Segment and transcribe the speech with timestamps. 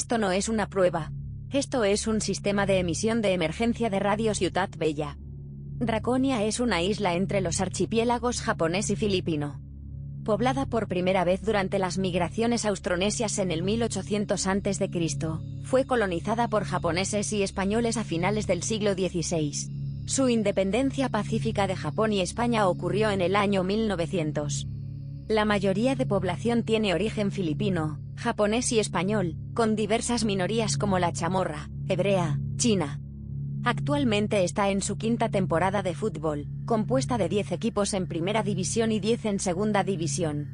[0.00, 1.12] Esto no es una prueba.
[1.50, 5.18] Esto es un sistema de emisión de emergencia de radio Ciudad Bella.
[5.78, 9.60] Draconia es una isla entre los archipiélagos japonés y filipino.
[10.24, 14.90] Poblada por primera vez durante las migraciones austronesias en el 1800 a.C.,
[15.64, 19.52] fue colonizada por japoneses y españoles a finales del siglo XVI.
[20.06, 24.66] Su independencia pacífica de Japón y España ocurrió en el año 1900.
[25.28, 31.10] La mayoría de población tiene origen filipino, japonés y español, con diversas minorías como la
[31.10, 33.00] chamorra, hebrea, china.
[33.64, 38.92] Actualmente está en su quinta temporada de fútbol, compuesta de 10 equipos en primera división
[38.92, 40.48] y 10 en segunda división.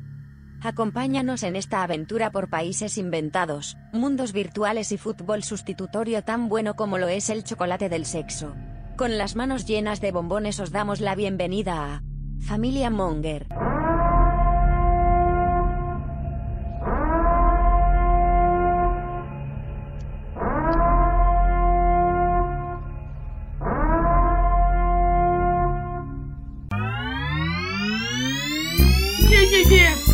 [0.62, 6.98] Acompáñanos en esta aventura por países inventados, mundos virtuales y fútbol sustitutorio tan bueno como
[6.98, 8.54] lo es el chocolate del sexo.
[8.96, 12.02] Con las manos llenas de bombones os damos la bienvenida a
[12.38, 13.48] Familia Monger.
[29.37, 30.05] 谢谢谢。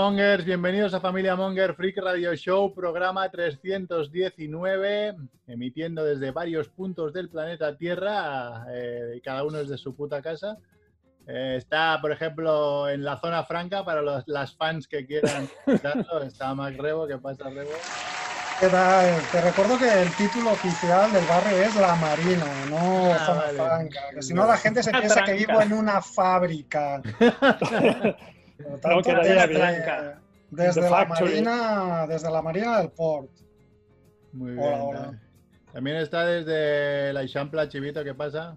[0.00, 5.14] Mongers, bienvenidos a Familia Monger Freak Radio Show, programa 319,
[5.46, 10.56] emitiendo desde varios puntos del planeta Tierra, eh, cada uno desde su puta casa.
[11.26, 16.22] Eh, está, por ejemplo, en la zona franca para los, las fans que quieran escucharlo.
[16.22, 17.68] Está Mac Rebo, ¿qué pasa, Rebo?
[18.58, 19.20] ¿Qué tal?
[19.30, 23.58] Te recuerdo que el título oficial del barrio es La Marina, no Ah, Zona vale.
[23.58, 24.00] Franca.
[24.14, 27.02] Que si no, la gente se piensa que vivo en una fábrica.
[28.62, 29.46] Por tanto, No quedaría
[30.50, 31.04] desde, la.
[31.06, 33.30] Marina, desde la Marina del Port.
[34.32, 34.80] Muy Hola, bien.
[34.82, 35.20] hola.
[35.72, 38.56] También está desde la Ixampla, Chivito, ¿qué pasa?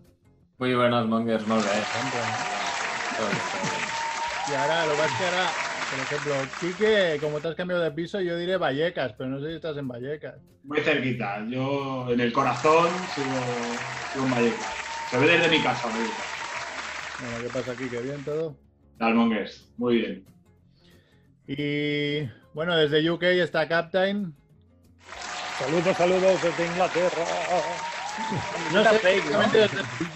[0.57, 1.71] Muy buenos mongers, molt bé.
[4.49, 5.49] Y ahora, lo es que ahora,
[5.91, 9.49] por ejemplo, Quique, como te has cambiado de piso, yo diré Vallecas, pero no sé
[9.49, 10.35] si estás en Vallecas.
[10.63, 11.45] Muy cerquita.
[11.47, 13.29] Yo en el corazón sigo,
[14.13, 14.73] sigo en Vallecas.
[15.11, 16.25] Se ve desde mi casa, Vallecas.
[17.19, 18.01] Bueno, ¿qué pasa, Quique?
[18.01, 18.55] ¿Bien todo?
[18.97, 20.25] Dalmongers, muy bien.
[21.47, 24.33] Y bueno, desde UK está Captain.
[25.59, 27.25] Saludos, saludos desde Inglaterra.
[28.71, 29.57] No sé exactamente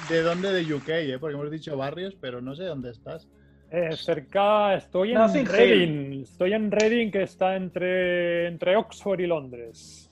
[0.09, 1.17] de, de dónde de UK, ¿eh?
[1.19, 3.27] porque hemos dicho barrios, pero no sé dónde estás.
[3.69, 5.47] Eh, cerca, estoy en Nothing Hill.
[5.47, 6.21] Reading.
[6.21, 10.09] Estoy en Reading, que está entre, entre Oxford y Londres.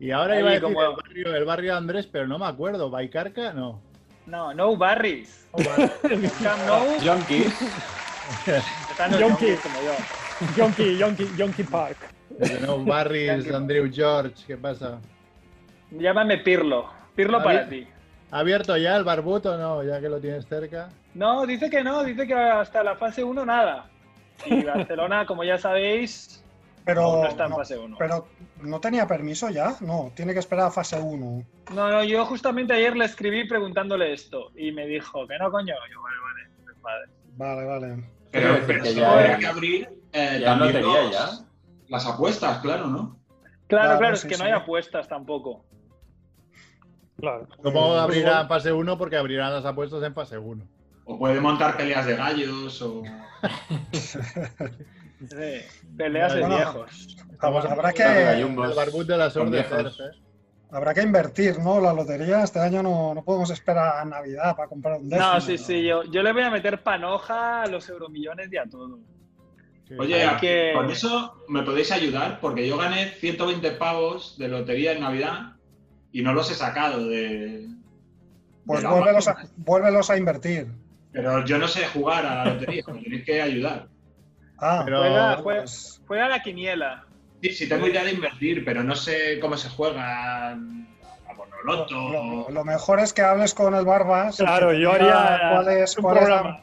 [0.00, 2.38] Y ahora Ahí iba a decir como- el, barrio, el barrio de Andrés, pero no
[2.38, 2.88] me acuerdo.
[2.88, 3.52] ¿Baicarca?
[3.52, 3.82] No.
[4.28, 5.48] No, no Barris.
[5.56, 6.84] No, Nou.
[8.90, 9.46] Están los Yonki.
[9.46, 9.94] yonkis como yo.
[10.56, 11.96] Yonki, Yonki, Yonki Park.
[12.60, 14.98] no, Barris, Andrew George, ¿qué pasa?
[15.90, 16.90] Llámame Pirlo.
[17.16, 17.86] Pirlo para ti.
[18.30, 19.82] ¿Ha abierto ya el barbut o no?
[19.82, 20.90] Ya que lo tienes cerca.
[21.14, 23.86] No, dice que no, dice que hasta la fase 1 nada.
[24.44, 26.44] Y Barcelona, como ya sabéis,
[26.88, 27.96] Pero no está en no, fase 1.
[27.98, 28.26] pero
[28.62, 29.76] no tenía permiso ya.
[29.82, 31.44] No, tiene que esperar a fase 1.
[31.74, 35.74] No, no, yo justamente ayer le escribí preguntándole esto y me dijo que no, coño.
[35.92, 37.06] Yo, vale, vale, pues vale.
[37.36, 38.04] Vale, vale.
[38.30, 41.28] Pero, pero eso ya- habría que abrir eh, ya también lotería, los- ya.
[41.88, 43.18] las apuestas, claro, ¿no?
[43.66, 45.64] Claro, Claro, claro, es sí, que no hay apuestas tampoco.
[47.18, 47.46] Claro.
[47.56, 50.64] Supongo que Eh, abrirá en fase 1 porque abrirán las apuestas en fase 1.
[51.04, 53.02] O puede montar peleas de gallos o...
[55.20, 57.16] Sí, peleas de Bueno, viejos.
[57.32, 59.36] Estamos habrá que- el barbut de las.
[59.36, 60.10] ¿eh?
[60.70, 61.80] Habrá que invertir, ¿no?
[61.80, 65.32] La lotería este año no, no podemos esperar a Navidad para comprar un décimo.
[65.32, 68.66] No, sí, sí, yo, yo le voy a meter panoja a los euromillones y a
[68.66, 68.98] todo.
[69.88, 69.94] Sí.
[69.98, 74.92] Oye, Hay que- con eso me podéis ayudar porque yo gané 120 pavos de lotería
[74.92, 75.52] en Navidad
[76.12, 77.66] y no los he sacado de...
[78.66, 80.66] Pues de vuélvelos a, vuélvelos a invertir.
[81.12, 83.88] Pero yo no sé jugar a la lotería, me tenéis que ayudar.
[84.60, 87.04] Ah, Pero- Juega, juega, pues, juega la quiniela.
[87.42, 90.56] Sí, sí, tengo idea de invertir, pero no sé cómo se juega a
[91.36, 91.94] Bonoloto.
[92.10, 94.36] lo, lo mejor es que hables con el Barbas.
[94.38, 96.60] Claro, yo haría cuál es, un cuál es la- programa.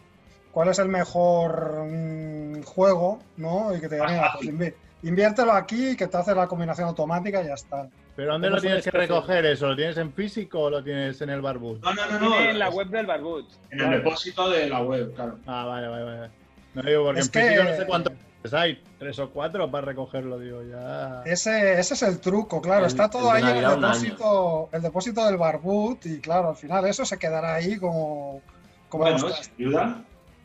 [0.51, 3.73] cuál es el mejor mm, juego, ¿no?
[3.75, 6.89] Y que te diga, mira, pues invi- inviértelo aquí y que te hace la combinación
[6.89, 7.87] automática y ya está.
[8.17, 9.67] ¿Pero dónde ¿Cómo lo tienes que recoger eso?
[9.67, 11.79] ¿Lo tienes en físico o lo tienes en el barbud?
[11.81, 12.39] No, no, no, no.
[12.39, 13.45] en la web del Barbut.
[13.71, 15.37] En el depósito de la web, claro.
[15.45, 16.29] Ah, vale, vale, vale.
[16.75, 18.13] No digo porque Es en que- no sé cuántos
[18.53, 21.23] hay, tres o cuatro para recogerlo, digo, ya.
[21.25, 22.81] Ese, ese es el truco, claro.
[22.81, 26.85] El- Está todo ahí en el depósito, el depósito del barbut y claro, al final
[26.85, 28.41] eso se quedará ahí como,
[28.89, 29.51] como, Bueno, los,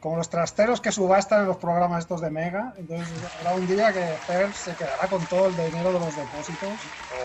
[0.01, 2.73] como los trasteros que subastan en los programas estos de Mega.
[2.79, 3.07] Entonces
[3.39, 6.73] habrá un día que Fer se quedará con todo el dinero de los depósitos.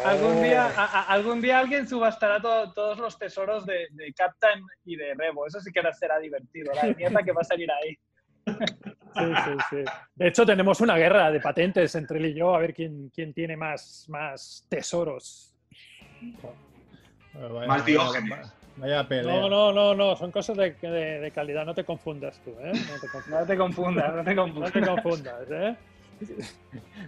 [0.04, 0.80] Algún día, Oh.
[0.82, 5.14] a- a- algún día alguien subastará to- todos los tesoros de, de Captain y de
[5.14, 5.48] Rebo.
[5.48, 6.74] Eso sí que será divertido.
[6.74, 7.98] La mierda que va a salir ahí.
[8.46, 9.78] Sí, sí, sí.
[10.16, 13.34] De hecho, tenemos una guerra de patentes entre él y yo, a ver quién, quién
[13.34, 15.54] tiene más, más tesoros.
[17.34, 18.54] Vaya, Más vaya- Diógenes.
[18.78, 19.34] Vaya pelea.
[19.34, 22.74] No, no, no, no, son cosas de, de- de calidad, no te confundas tú, ¿eh?
[22.74, 24.72] No te confundas, No te confundas, no te no confundas.
[24.74, 25.76] te confundas, ¿eh?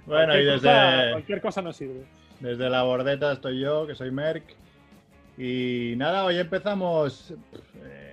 [0.05, 2.05] Bueno, y cosa, desde, cualquier cosa no sirve.
[2.39, 4.43] desde la bordeta estoy yo, que soy Merck.
[5.37, 7.33] Y nada, hoy empezamos.
[7.83, 8.06] eh,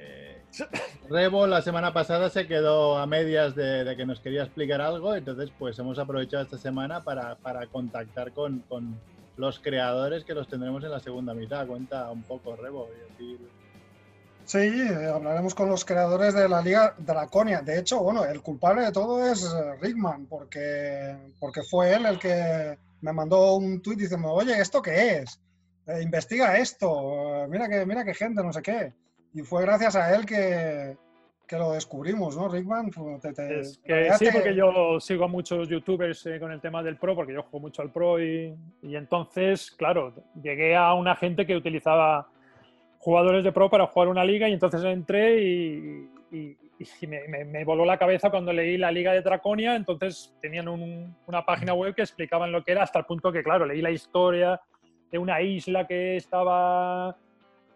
[1.09, 5.51] Rebo la semana pasada se quedó a medias de, que nos quería explicar algo, entonces
[5.59, 8.99] pues hemos aprovechado esta semana para, para contactar con, con
[9.37, 11.67] los creadores que los tendremos en la segunda mitad.
[11.67, 12.89] Cuenta un poco, Rebo.
[14.45, 17.63] Sí, hablaremos con los creadores de la Liga Draconia.
[17.63, 22.19] De hecho, bueno, el culpable de todo es eh, Rickman, porque, porque fue él el
[22.19, 25.41] que me mandó un tuit diciendo, oye, ¿esto qué es?
[25.87, 28.93] Eh, investiga esto, mira que, mira qué gente, no sé qué.
[29.35, 30.97] Y fue gracias a él que,
[31.47, 32.91] que lo descubrimos, ¿no, Rickman?
[33.21, 36.83] Te- te- Es que sí, porque yo sigo a muchos youtubers eh, con el tema
[36.83, 41.17] del pro, porque yo juego mucho al pro y, y entonces, claro, llegué a una
[41.17, 42.29] gente que utilizaba
[42.99, 46.57] jugadores de pro para jugar una liga y entonces entré y, y-
[47.01, 50.69] y me, me- me voló la cabeza cuando leí la liga de Draconia, entonces tenían
[50.69, 53.81] un- una página web que explicaban lo que era hasta el punto que, claro, leí
[53.83, 54.61] la historia
[55.11, 57.17] de una isla que estaba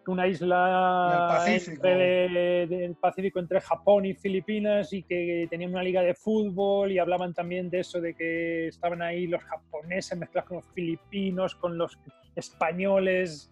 [0.09, 1.87] una isla Del Pacífico.
[1.87, 6.91] entre- de- del Pacífico entre Japón y Filipinas y que tenían una liga de fútbol
[6.91, 11.55] y hablaban también de eso de que estaban ahí los japoneses mezclados con los filipinos,
[11.55, 11.97] con los
[12.35, 13.49] españoles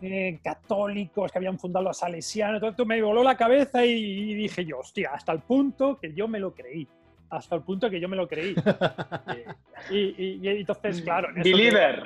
[0.00, 2.60] eh, católicos que habían fundado los salesianos.
[2.60, 3.90] Todo esto me voló la cabeza y,
[4.30, 6.86] y dije yo, hostia, hasta el punto que yo me lo creí.
[7.28, 8.54] Hasta el punto que yo me lo creí.
[9.90, 12.04] y, y- y entonces, claro, en Believer.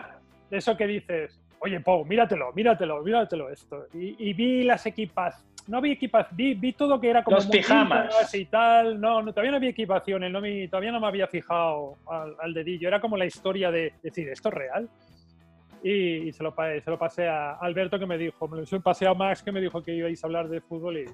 [0.50, 3.87] eso que dices, oye, Pau, míratelo, míratelo, míratelo esto.
[3.95, 7.47] Y, y vi las equipas, no vi equipas, vi, vi todo que era como Los
[7.47, 8.35] pijamas.
[8.35, 9.01] y tal.
[9.01, 12.55] No, no, todavía no había equipaciones, no me- todavía no me había fijado al, al
[12.55, 12.89] dedillo.
[12.89, 14.89] Era como la historia de decir, ¿esto es real?
[15.83, 19.07] Y, y se, lo, se lo pasé a Alberto que me dijo, me lo pasé
[19.07, 21.05] a Max que me dijo que ibais a hablar de fútbol y,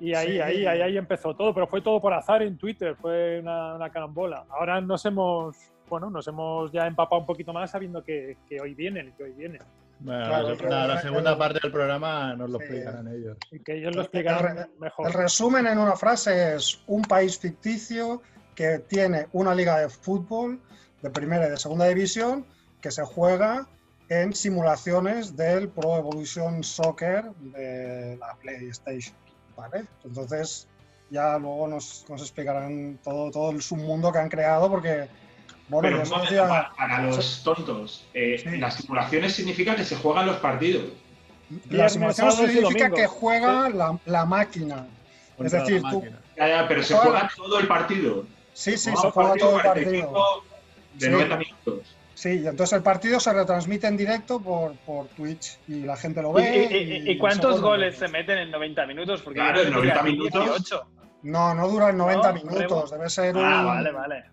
[0.00, 0.40] y ahí, Sí.
[0.40, 3.88] ahí, ahí, ahí empezó todo, pero fue todo por azar en Twitter, fue una, una
[3.90, 4.44] carambola.
[4.50, 5.56] Ahora nos hemos,
[5.88, 9.32] bueno, nos hemos ya empapado un poquito más sabiendo que, que hoy vienen, que hoy
[9.32, 9.60] vienen.
[10.00, 12.64] Bueno, Claro, la- la, segunda el- parte del programa nos lo Sí.
[12.64, 13.36] explicarán ellos.
[13.52, 15.06] Y que ellos lo El- explicarán el- mejor.
[15.06, 18.20] El resumen en una frase es un país ficticio
[18.54, 20.60] que tiene una liga de fútbol
[21.02, 22.44] de primera y de segunda división
[22.80, 23.66] que se juega
[24.08, 29.16] en simulaciones del Pro Evolution Soccer de la PlayStation.
[29.56, 29.84] ¿vale?
[30.04, 30.66] Entonces
[31.10, 35.06] ya luego nos, nos explicarán todo, todo el submundo que han creado porque,
[35.68, 38.56] bueno, Pero un momento, decía- pa- para los tontos, eh, Sí.
[38.58, 40.84] las simulaciones significa que se juegan los partidos.
[41.70, 44.86] la simulación y significa que juega la, la máquina.
[44.86, 46.02] Es Contra la decir, tú.
[46.36, 48.24] Ya, ya, pero se juega todo el partido.
[48.54, 50.42] sí, sí, se un juega todo el 45 partido.
[50.94, 51.12] De Sí.
[51.12, 51.96] 90 minutos.
[52.14, 56.22] Sí, y entonces el partido se retransmite en directo por, por Twitch y la gente
[56.22, 56.68] lo ¿Y, ve.
[56.70, 56.76] y-
[57.08, 59.20] y- y cuántos nosotros lo goles se meten en 90 minutos?
[59.22, 60.44] Porque Claro, en creo que 90 aquí minutos.
[60.44, 60.86] 18.
[61.24, 63.44] No, no duran 90 No, minutos, debe ser un...
[63.44, 64.24] Ah, vale, vale.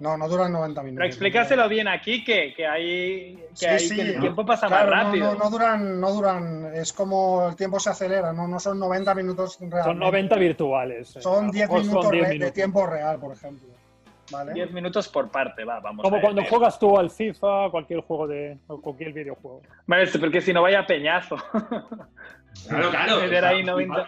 [0.00, 0.96] No, no duran 90 minutos.
[0.98, 3.96] Pero explícaselo bien aquí, que, que, hay, que, Sí, hay- sí.
[3.96, 5.34] que el tiempo pasa Claro, más no, rápido.
[5.34, 9.14] no, no duran, no duran, es como el tiempo se acelera, no, no son 90
[9.14, 9.84] minutos realmente.
[9.84, 11.16] Son 90 virtuales.
[11.16, 13.68] eh, Son lo 10 mejor son minutos 10 re- de tiempo real, por ejemplo.
[14.32, 14.52] ¿Vale?
[14.54, 16.04] 10 minutos por parte, va, vamos.
[16.04, 19.60] Como a cuando juegas tú al FIFA, cualquier juego de o cualquier videojuego.
[19.86, 21.36] Vale, porque si no vaya peñazo.
[22.68, 23.16] Claro, claro.
[23.20, 24.06] Ahí está 90.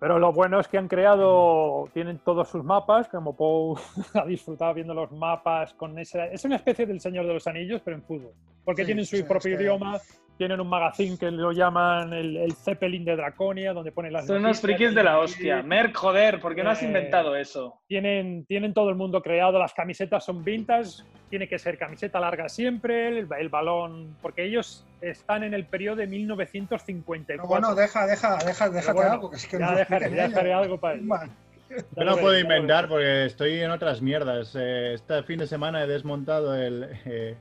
[0.00, 3.76] Pero lo bueno es que han creado, tienen todos sus mapas, como Pou
[4.14, 6.26] ha disfrutado viendo los mapas con esa...
[6.26, 8.32] Es una especie del Señor de los Anillos, pero en fútbol.
[8.64, 9.98] Porque Sí, tienen su sí, propio es que- idioma,
[10.38, 14.38] tienen un magazine que lo llaman el, el Zeppelin de Draconia, donde ponen las Son
[14.38, 15.62] unos frikis de la y hostia.
[15.62, 17.80] Merck, joder, ¿por qué no has Eh, inventado eso?
[17.88, 22.48] Tienen, tienen todo el mundo creado, las camisetas son vintage, tiene que ser camiseta larga
[22.48, 27.26] siempre, el, el balón, porque ellos están en el periodo de 1954.
[27.26, 30.78] Pero bueno, deja, deja, deja, déjate bueno, algo, que es que ya lo dejaré, algo
[30.78, 30.96] para.
[31.00, 31.36] Man,
[31.68, 34.54] Yo lo no puedo inventar porque estoy en otras mierdas.
[34.56, 37.36] Eh, este fin de semana he desmontado el, eh,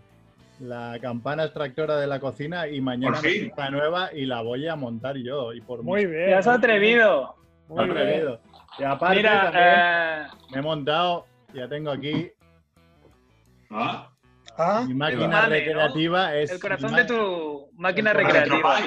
[0.60, 3.20] la campana extractora de la cocina y mañana
[3.56, 5.54] la nueva y la voy a montar yo.
[5.54, 6.26] Y por Muy bien.
[6.28, 7.36] Te has atrevido.
[7.68, 7.98] Muy bien.
[7.98, 8.40] atrevido.
[8.80, 12.32] Y aparte Mira, también eh, me he montado, ya tengo aquí,
[13.70, 14.10] Ah,
[14.58, 16.36] Ah, mi máquina recreativa.
[16.36, 18.80] Es el corazón de tu máquina recreativa.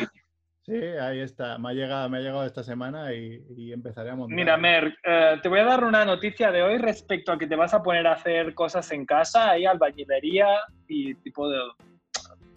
[0.71, 1.59] Sí, ahí está.
[1.59, 4.37] Me ha llegado, me ha llegado esta semana y, y empezaré a montar.
[4.37, 7.57] Mira, Mer, eh, te voy a dar una noticia de hoy respecto a que te
[7.57, 10.47] vas a poner a hacer cosas en casa, ahí albañilería
[10.87, 11.59] y tipo de,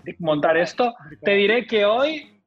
[0.04, 0.94] de montar esto.
[1.24, 2.40] Te diré que hoy,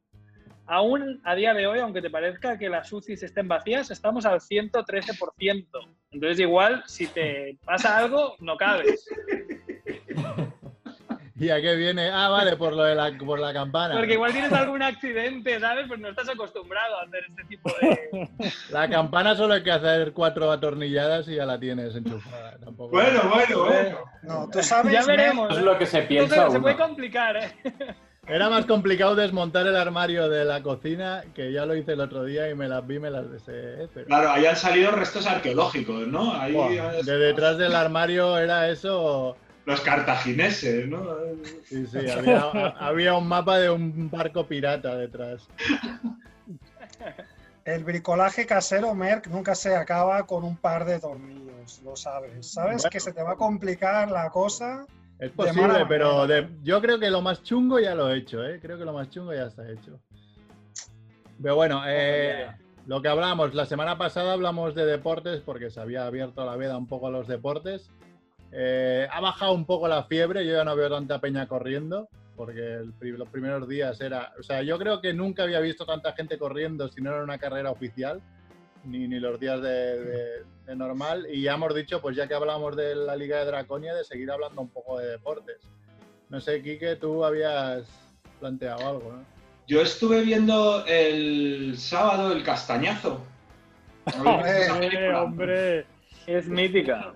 [0.67, 4.39] aún a día de hoy, aunque te parezca que las UCIs estén vacías, estamos al
[4.39, 5.67] 113%.
[6.13, 9.05] Entonces, igual, si te pasa algo, no cabes.
[11.39, 12.09] ¿Y a qué viene?
[12.09, 13.95] Ah, vale, por lo de la, por la campana.
[13.95, 15.87] Porque igual tienes algún accidente, ¿sabes?
[15.87, 18.29] Pues no estás acostumbrado a hacer este tipo de...
[18.71, 22.57] La campana solo hay que hacer cuatro atornilladas y ya la tienes enchufada.
[22.59, 22.91] Tampoco...
[22.91, 23.99] Bueno, bueno, bueno.
[24.23, 24.93] no, tú sabes.
[24.93, 25.57] Ya veremos.
[25.57, 27.53] Es lo que se piensa se, puede complicar, ¿eh?
[28.29, 32.25] Era más complicado desmontar el armario de la cocina, que ya lo hice el otro
[32.25, 33.87] día y me las vi, me las deseé.
[33.95, 34.07] Pero...
[34.07, 36.35] Claro, ahí han salido restos arqueológicos, ¿no?
[36.35, 36.57] Ahí
[37.05, 39.37] de detrás del armario era eso.
[39.67, 41.05] Los cartagineses, ¿no?
[41.65, 42.41] Sí, sí, había,
[42.79, 45.47] había un mapa de un barco pirata detrás.
[47.65, 52.47] El bricolaje casero, Merck, nunca se acaba con un par de tornillos, lo sabes.
[52.53, 52.91] Sabes Bueno.
[52.91, 54.87] que se te va a complicar la cosa.
[55.19, 58.45] Es De posible, pero de- yo creo que lo más chungo ya lo he hecho,
[58.47, 58.61] ¿eh?
[58.63, 59.99] Creo que lo más chungo ya está hecho.
[61.43, 62.47] Pero bueno, eh,
[62.87, 66.77] lo que hablamos, la semana pasada hablamos de deportes porque se había abierto la veda
[66.79, 67.91] un poco a los deportes.
[68.59, 72.61] Eh, ha bajado un poco la fiebre, yo ya no veo tanta peña corriendo, porque
[72.61, 74.33] el los primeros días era...
[74.39, 77.37] O sea, yo creo que nunca había visto tanta gente corriendo si no era una
[77.39, 78.21] carrera oficial,
[78.85, 81.27] ni, ni los días de, de- de normal.
[81.31, 84.31] Y ya hemos dicho, pues ya que hablamos de la Liga de Draconia, de seguir
[84.31, 85.59] hablando un poco de deportes.
[86.31, 87.85] No sé, Quique, tú habías
[88.41, 89.25] planteado algo, ¿no?
[89.69, 93.21] Yo estuve viendo el sábado el castañazo.
[94.07, 95.23] ¿Habéis visto esa Hombre, película?
[95.23, 95.87] hombre.
[96.27, 97.13] Es mítica.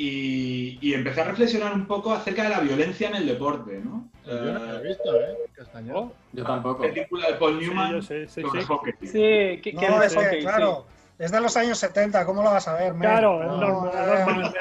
[0.00, 4.08] Y, y empecé a reflexionar un poco acerca de la violencia en el deporte, ¿no?
[4.24, 5.36] Yo no lo he Eh, visto, ¿eh?
[5.56, 5.98] Castañazo.
[5.98, 6.82] Oh, Yo tampoco.
[6.82, 8.66] película de Paul sí, Newman yo sé, sí, sobre sí.
[8.68, 8.92] hockey.
[9.02, 10.46] Sí, que, que No, es es hockey, sí.
[10.46, 10.86] claro,
[11.18, 13.10] es de los años 70, ¿cómo lo vas a ver, Merck?
[13.10, 14.54] Claro, es No, normal, eh, normal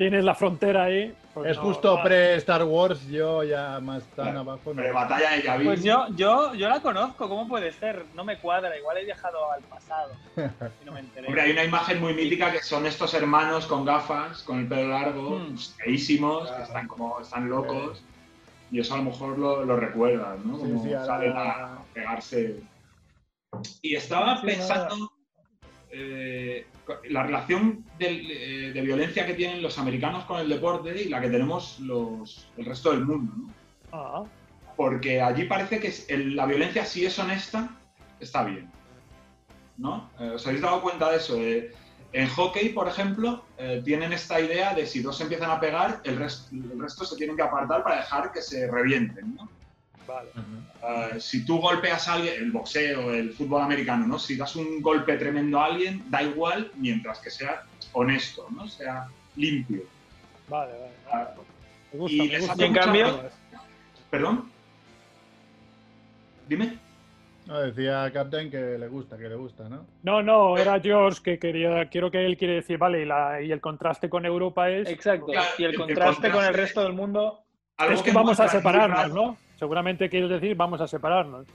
[0.00, 1.14] Tienes la frontera ahí.
[1.34, 4.76] pues es no, justo pre-Star Wars, yo ya más tan Claro, abajo no.
[4.80, 5.66] Pero batalla de Yavin.
[5.66, 8.06] Pues yo, yo, yo la conozco, ¿cómo puede ser?
[8.14, 10.12] No me cuadra, igual he viajado al pasado.
[10.82, 11.26] Y no me enteré.
[11.26, 14.88] Hombre, hay una imagen muy mítica que son estos hermanos con gafas, con el pelo
[14.88, 15.48] largo, Mm.
[15.50, 18.02] pues, feísimos, que están como están locos.
[18.70, 20.56] Y eso a lo mejor lo, lo recuerdas, ¿no?
[20.56, 22.56] Sí, Como sí, salen a pegarse.
[23.82, 25.12] Y estaba Sí, pensando
[25.92, 26.66] eh,
[27.08, 31.28] la relación eh, de violencia que tienen los americanos con el deporte y la que
[31.28, 33.52] tenemos los, el resto del mundo, ¿no?
[33.92, 34.24] Ah,
[34.76, 37.68] porque allí parece que el- la violencia, si es honesta,
[38.20, 38.70] está bien.
[39.76, 40.10] ¿No?
[40.20, 41.36] Eh, ¿Os habéis dado cuenta de eso?
[41.38, 41.72] Eh,
[42.12, 43.44] en hockey, por ejemplo,
[43.84, 47.36] tienen esta idea de si dos se empiezan a pegar, el, el resto se tienen
[47.36, 49.36] que apartar para dejar que se revienten.
[49.36, 49.48] ¿no?
[50.10, 50.28] Vale.
[51.14, 54.18] Eh, si tú golpeas a alguien, el boxeo, el fútbol americano, ¿no?
[54.18, 57.62] Si das un golpe tremendo a alguien, da igual mientras que sea
[57.92, 58.66] honesto, ¿no?
[58.68, 59.82] Sea limpio.
[60.48, 60.92] Vale, vale.
[61.12, 61.34] Ah,
[61.92, 62.64] Me gusta, Y me les gusta.
[62.64, 63.22] En cambio-.
[64.10, 64.50] ¿Perdón?
[66.48, 66.78] Dime.
[67.46, 69.84] No, decía Captain que le gusta, que le gusta, ¿no?
[70.02, 73.50] No, no, era George que quería, quiero que él quiere decir, vale, y, la- y
[73.50, 75.26] el contraste con Europa es, Exacto.
[75.26, 77.40] Claro, y el el contraste con el resto del mundo.
[77.76, 79.36] Algo es que vamos a separarnos, ¿no?
[79.64, 81.46] Seguramente quieres decir, vamos a separarnos.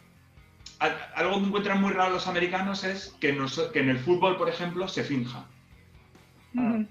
[0.78, 4.38] Al- Algo que encuentran muy raro los americanos es que, nos- que en el fútbol,
[4.38, 5.46] por ejemplo, se finja.
[6.56, 6.84] Ah.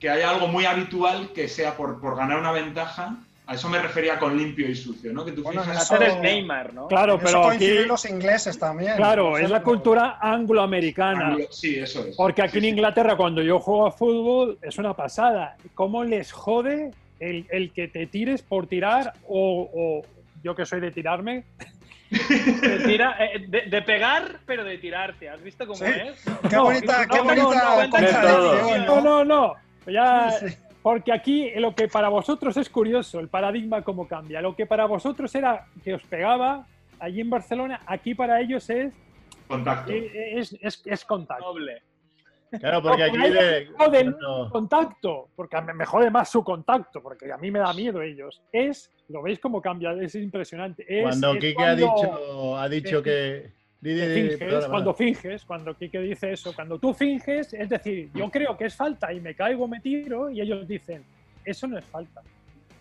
[0.00, 3.16] Que haya algo muy habitual que sea por, por ganar una ventaja.
[3.46, 5.24] A eso me refería con limpio y sucio, ¿no?
[5.24, 6.88] Que tú Bueno, en finjas- eso- el Neymar, ¿no?
[6.88, 8.96] Claro, En eso pero aquí, coinciden los ingleses también.
[8.96, 11.28] claro, es la cultura angloamericana.
[11.28, 12.16] Anglo- Sí, eso es.
[12.16, 12.68] Porque aquí Sí, en sí.
[12.70, 15.56] Inglaterra, cuando yo juego a fútbol, es una pasada.
[15.74, 20.02] ¿Cómo les jode el, el que te tires por tirar o, o
[20.42, 21.44] yo que soy de tirarme?
[22.10, 25.28] De, tira- eh, de- de pegar, pero de tirarte.
[25.28, 25.84] ¿Has visto cómo Sí.
[25.84, 26.24] es?
[26.48, 29.00] Qué No, bonita, no, qué no, bonita no, no, de No, ¿no?
[29.02, 29.54] no, no.
[29.92, 30.56] Ya, Sí, sí.
[30.82, 34.40] porque aquí lo que para vosotros es curioso, el paradigma cómo cambia.
[34.40, 36.66] Lo que para vosotros era que os pegaba
[36.98, 38.94] allí en Barcelona, aquí para ellos es,
[39.46, 39.92] Contacto.
[39.92, 41.44] es, es, es contacto.
[41.44, 41.82] Noble.
[42.58, 44.48] Claro, porque aquí pero de...
[44.50, 48.40] contacto, porque me jode más su contacto, porque a mí me da miedo ellos.
[48.50, 50.84] Es, lo veis cómo cambia, es impresionante.
[50.86, 53.58] Es, Cuando es Quique ha dicho, ha dicho que...
[53.80, 58.64] Finges, cuando finges, cuando Quique dice eso, cuando tú finges, es decir, yo creo que
[58.64, 61.04] es falta y me caigo, me tiro, y ellos dicen,
[61.44, 62.20] eso no es falta.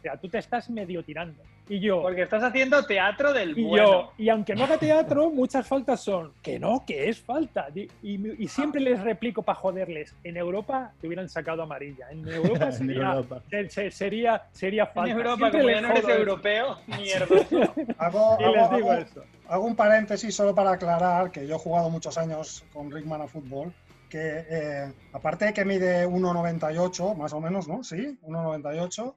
[0.02, 1.44] sea, tú te estás medio tirando.
[1.70, 3.86] Y yo, Porque estás haciendo teatro del y bueno.
[3.86, 7.68] yo, y aunque no haga teatro, muchas faltas son que no, que es falta.
[7.76, 10.16] Y, y- y siempre les replico para joderles.
[10.24, 12.10] En Europa te hubieran sacado amarilla.
[12.10, 13.42] En Europa En sería, Europa.
[13.50, 15.12] se- se- sería, sería En falta.
[15.12, 17.36] Europa, Siempre como ya no eres europeo, mierda.
[17.98, 19.24] Hago, Y hago- les digo hago- eso.
[19.50, 23.28] hago un paréntesis solo para aclarar que yo he jugado muchos años con Rickman a
[23.28, 23.74] fútbol,
[24.10, 27.84] que eh, aparte de que mide 1,98 más o menos, ¿no?
[27.84, 29.14] Sí, 1,98.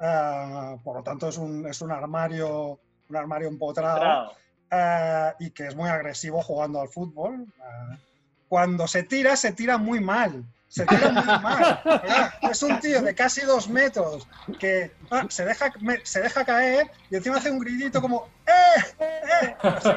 [0.00, 2.78] Eh, por lo tanto es un, es un armario
[3.08, 4.32] un armario empotrado
[4.70, 7.44] eh, y que es muy agresivo jugando al fútbol.
[7.58, 7.96] eh,
[8.48, 10.44] cuando se tira, se tira muy mal.
[10.68, 11.80] Se tira muy mal.
[11.84, 12.32] ¿verdad?
[12.42, 14.26] Es un tío de casi dos metros
[14.60, 19.04] que ah, se, deja, me- se deja caer y encima hace un gritito como ¡Eh!
[19.42, 19.56] ¡Eh!
[19.62, 19.88] Así,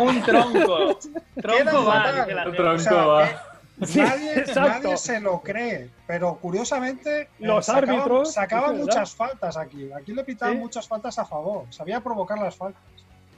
[0.00, 0.98] Un tronco.
[1.40, 3.42] Tronco va, la o sea, va.
[3.86, 8.72] Sí, nadie, nadie se lo cree, pero curiosamente eh, Los sacaban, árbitros, verdad.
[8.74, 9.90] muchas faltas aquí.
[9.92, 10.60] Aquí le pitaban Sí.
[10.60, 11.64] muchas faltas a favor.
[11.70, 12.82] Sabía provocar las faltas.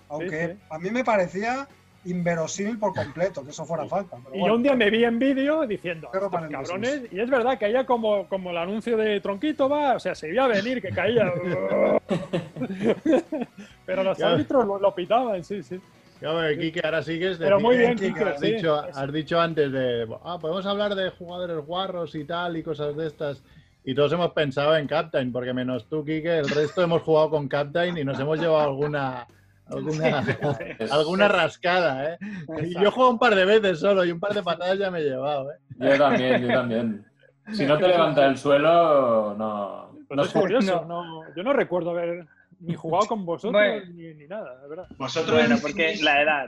[0.08, 0.58] Aunque sí.
[0.70, 1.66] a mí me parecía
[2.04, 4.16] inverosímil por completo que eso fuera falta.
[4.24, 4.54] pero Y bueno.
[4.54, 8.26] yo un día me vi en vídeo diciendo, cabrones, y es verdad que caía como,
[8.28, 11.32] como el anuncio de Tronquito va, o sea, se iba a venir que caía.
[13.86, 15.80] Pero los árbitros lo, lo pitaban, sí, sí.
[16.22, 17.36] Ya, bueno, Quique, ahora sigues.
[17.38, 18.52] Pero muy bien, Quique, Quique, has, sí.
[18.52, 20.06] dicho, has dicho antes de.
[20.22, 23.42] Ah, podemos hablar de jugadores guarros y tal y cosas de estas.
[23.82, 27.48] Y todos hemos pensado en Captain, porque menos tú, Quique, el resto hemos jugado con
[27.48, 29.26] Captain y nos hemos llevado alguna.
[29.66, 30.22] Alguna,
[30.90, 32.18] alguna rascada, ¿eh?
[32.62, 34.98] Y yo juego un par de veces solo y un par de patadas ya me
[35.00, 35.56] he llevado, ¿eh?
[35.78, 37.04] Yo también, yo también.
[37.52, 39.90] Si no te levanta el suelo, no.
[40.06, 42.26] Pues no es curioso, no, yo no recuerdo haber
[42.62, 43.84] ni jugado con vosotros Bueno.
[43.94, 44.86] ni, ni nada, de verdad.
[44.96, 46.46] Vosotros, Bueno, porque la edad.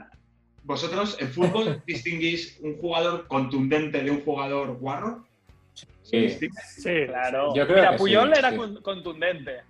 [0.63, 5.25] vosotros en fútbol distinguís un jugador contundente de un jugador guarro.
[6.03, 6.29] Sí.
[6.29, 6.47] Sí,
[7.07, 7.53] Claro.
[7.55, 8.57] Yo creo Mira, que Puyol sí, era sí.
[8.57, 9.61] con- contundente.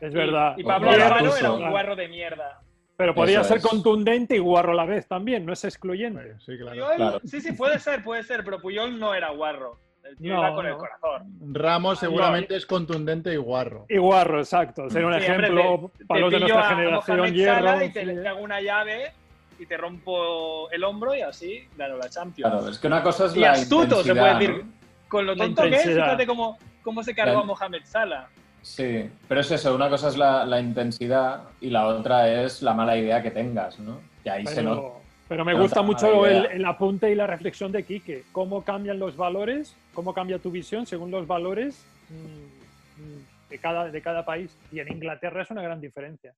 [0.00, 0.54] es verdad.
[0.56, 1.38] Y, y Pablo O Alfaro Gattuso.
[1.38, 2.60] era un guarro de mierda.
[2.96, 3.66] Pero podía Eso ser es.
[3.66, 6.34] contundente y guarro a la vez también, no es excluyente.
[6.38, 6.70] Sí, claro.
[6.70, 7.20] Puyol, Claro.
[7.24, 9.78] sí, sí, puede ser, puede ser, pero Puyol no era guarro.
[10.08, 10.78] El tío No, iba con el no.
[10.78, 11.32] corazón.
[11.52, 13.86] Ramos seguramente es contundente y guarro.
[13.88, 14.88] Y guarro, exacto.
[14.90, 17.84] Sería un Sí, hombre, ejemplo te- para los de nuestra a generación hierro.
[17.84, 18.14] Y te, sí.
[18.22, 19.12] te hago una llave
[19.58, 22.52] y te rompo el hombro y así gano la Champions.
[22.52, 24.64] Claro, es que una cosa es y la astuto, se intensidad, puede decir.
[24.64, 24.72] ¿no?
[25.08, 28.26] Con lo tonto que es, fíjate cómo, cómo se cargó La- a Mohamed Salah.
[28.62, 32.72] Sí, pero es eso, una cosa es la, la intensidad y la otra es la
[32.74, 34.00] mala idea que tengas, ¿no?
[34.24, 34.98] Y ahí se nota.
[35.28, 38.24] Pero, me gusta mucho el, apunte y la reflexión de Quique.
[38.32, 43.90] Cómo cambian los valores, cómo cambia tu visión según los valores mm, mm, de cada,
[43.90, 44.56] de cada país.
[44.70, 46.34] Y en Inglaterra es una gran diferencia.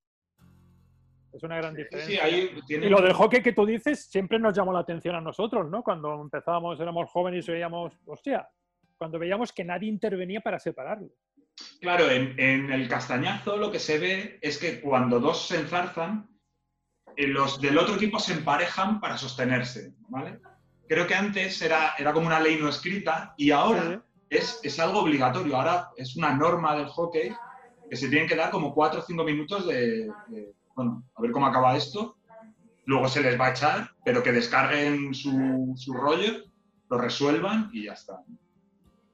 [1.33, 2.23] Es una gran Sí, diferencia.
[2.23, 5.21] ahí tiene- Y lo del hockey que tú dices siempre nos llamó la atención a
[5.21, 5.83] nosotros, ¿no?
[5.83, 8.47] Cuando empezábamos, éramos jóvenes y veíamos, hostia,
[8.97, 11.09] cuando veíamos que nadie intervenía para separarlo.
[11.81, 16.27] Claro, en, en el castañazo lo que se ve es que cuando dos se enzarzan,
[17.25, 20.39] los del otro equipo se emparejan para sostenerse, ¿vale?
[20.87, 24.99] Creo que antes era, era como una ley no escrita y ahora es, es algo
[24.99, 25.57] obligatorio.
[25.57, 27.33] Ahora es una norma del hockey
[27.89, 31.31] que se tienen que dar como cuatro o cinco minutos de, de, bueno, a ver
[31.31, 32.17] cómo acaba esto.
[32.85, 36.43] Luego se les va a echar, pero que descarguen su, su rollo,
[36.89, 38.21] lo resuelvan y ya está.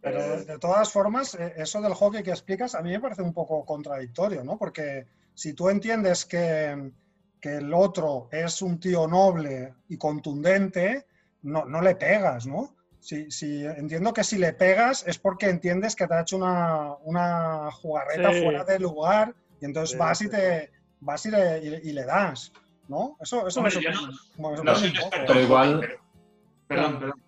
[0.01, 3.21] Pero de, de todas formas, eh, eso del hockey que explicas a mí me parece
[3.21, 4.57] un poco contradictorio, ¿no?
[4.57, 6.91] Porque si tú entiendes que,
[7.43, 11.05] que el otro es un tío noble y contundente,
[11.41, 12.73] no, no le pegas, ¿no?
[13.01, 16.93] Si, si- entiendo que si le pegas es porque entiendes que te ha hecho una,
[17.03, 18.41] una jugarreta Sí.
[18.41, 21.91] fuera de lugar y entonces Sí, vas y sí, te vas y le, y- y
[21.91, 22.53] le das,
[22.87, 23.17] ¿no?
[23.19, 23.75] Eso, eso Hombre,
[24.37, 24.93] me
[25.27, 25.81] Pero igual-
[26.65, 27.23] Perdón, perdón.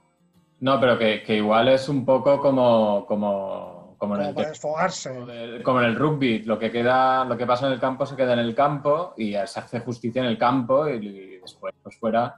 [0.61, 3.74] No, pero que, que igual es un poco como, como,
[4.07, 5.09] como en Como el para desfogarse.
[5.13, 6.39] como el- como en el rugby.
[6.43, 9.33] Lo que queda, lo que pasa en el campo se queda en el campo y
[9.33, 12.37] se hace justicia en el campo y, y después pues fuera.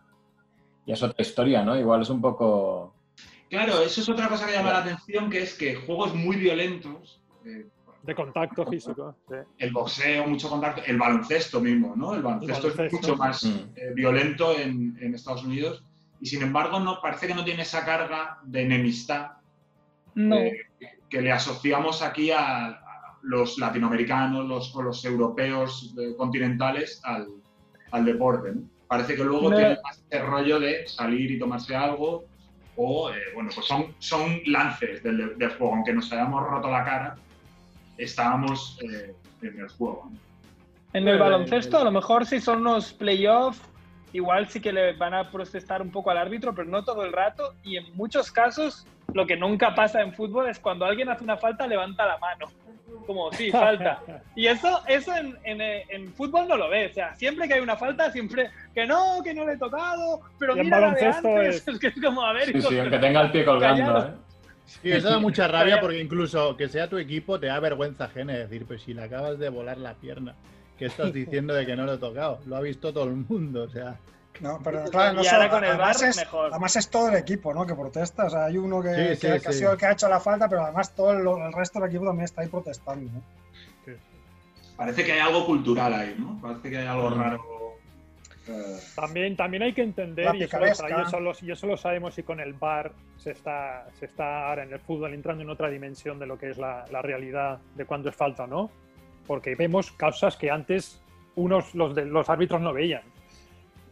[0.85, 1.77] Y es otra historia, ¿no?
[1.77, 2.93] Igual es un poco.
[3.49, 7.21] Claro, eso es otra cosa que llama la atención, que es que juegos muy violentos,
[7.45, 7.65] eh,
[8.03, 9.15] De contacto físico.
[9.27, 9.35] sí.
[9.57, 12.13] el boxeo, mucho contacto, el baloncesto mismo, ¿no?
[12.13, 12.83] El baloncesto, baloncesto.
[12.97, 13.47] es mucho más Mm.
[13.75, 15.83] eh, violento en, en Estados Unidos
[16.19, 19.31] y sin embargo no parece que no tiene esa carga de enemistad
[20.15, 20.35] No.
[20.35, 20.53] eh,
[21.09, 27.27] que le asociamos aquí a, a los latinoamericanos los, o los europeos eh, continentales al,
[27.91, 28.51] al deporte.
[28.53, 28.61] ¿no?
[28.87, 32.25] Parece que luego Me- tiene más este rollo de salir y tomarse algo
[32.75, 36.83] o, eh, bueno, pues son, son lances del, del juego, aunque nos hayamos roto la
[36.85, 37.15] cara,
[37.97, 40.09] estábamos eh, en el juego.
[40.11, 40.17] ¿no?
[40.93, 43.61] En el baloncesto, a lo mejor si son unos playoffs,
[44.13, 47.11] igual sí que le van a protestar un poco al árbitro, pero no todo el
[47.13, 47.53] rato.
[47.63, 51.37] Y en muchos casos, lo que nunca pasa en fútbol es cuando alguien hace una
[51.37, 52.47] falta, levanta la mano.
[53.05, 54.01] Como, sí, falta.
[54.35, 56.91] Y eso, eso en, en, en fútbol no lo ves.
[56.91, 60.21] O sea, siempre que hay una falta, siempre que no, que no le he tocado,
[60.39, 61.55] pero Y mira la de baloncesto antes.
[61.55, 64.05] es- Es que es como, a ver, Sí, sí, aunque tenga el pie colgando.
[64.07, 64.11] ¿eh?
[64.83, 68.33] Y eso da mucha rabia porque incluso que sea tu equipo te da vergüenza ajena
[68.33, 70.35] decir, pues si le acabas de volar la pierna,
[70.77, 72.39] ¿qué estás diciendo de que no lo he tocado?
[72.45, 73.95] Lo ha visto todo el mundo, o sea.
[74.39, 76.49] No, pero claro, no ahora solo- con el además, VAR, es, mejor.
[76.51, 77.65] además es todo el equipo, ¿no?
[77.65, 78.25] Que protesta.
[78.25, 80.07] O sea, hay uno que, Sí, que- sí, que ha sido el que ha hecho
[80.07, 83.11] la falta, pero además todo el, el resto del equipo también está ahí protestando.
[83.11, 83.21] ¿no?
[84.75, 86.39] Parece que hay algo cultural ahí, ¿no?
[86.39, 87.19] Parece que hay algo Mm.
[87.19, 87.41] raro.
[88.49, 91.75] eh, También, también hay que entender, y eso, lo, y eso lo- y eso lo
[91.75, 95.49] sabemos, y con el VAR se está, se está ahora en el fútbol entrando en
[95.49, 98.71] otra dimensión de lo que es la, la realidad de cuándo es falta o no.
[99.27, 101.01] Porque vemos causas que antes
[101.35, 103.03] unos, los, de, los árbitros no veían.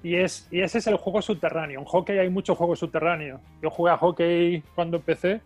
[0.02, 1.80] Y, es, y ese es el juego subterráneo.
[1.80, 3.40] En hockey hay mucho juego subterráneo.
[3.62, 5.42] Yo jugué a hockey cuando empecé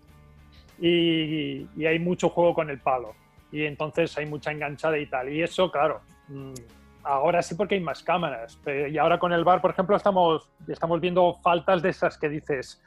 [0.79, 3.13] y, y hay mucho juego con el palo.
[3.51, 5.29] Y entonces hay mucha enganchada y tal.
[5.29, 6.53] Y eso, claro, mm,
[7.03, 8.59] ahora sí porque hay más cámaras.
[8.63, 12.29] Pero- y ahora con el bar, por ejemplo, estamos, estamos viendo faltas de esas que
[12.29, 12.81] dices,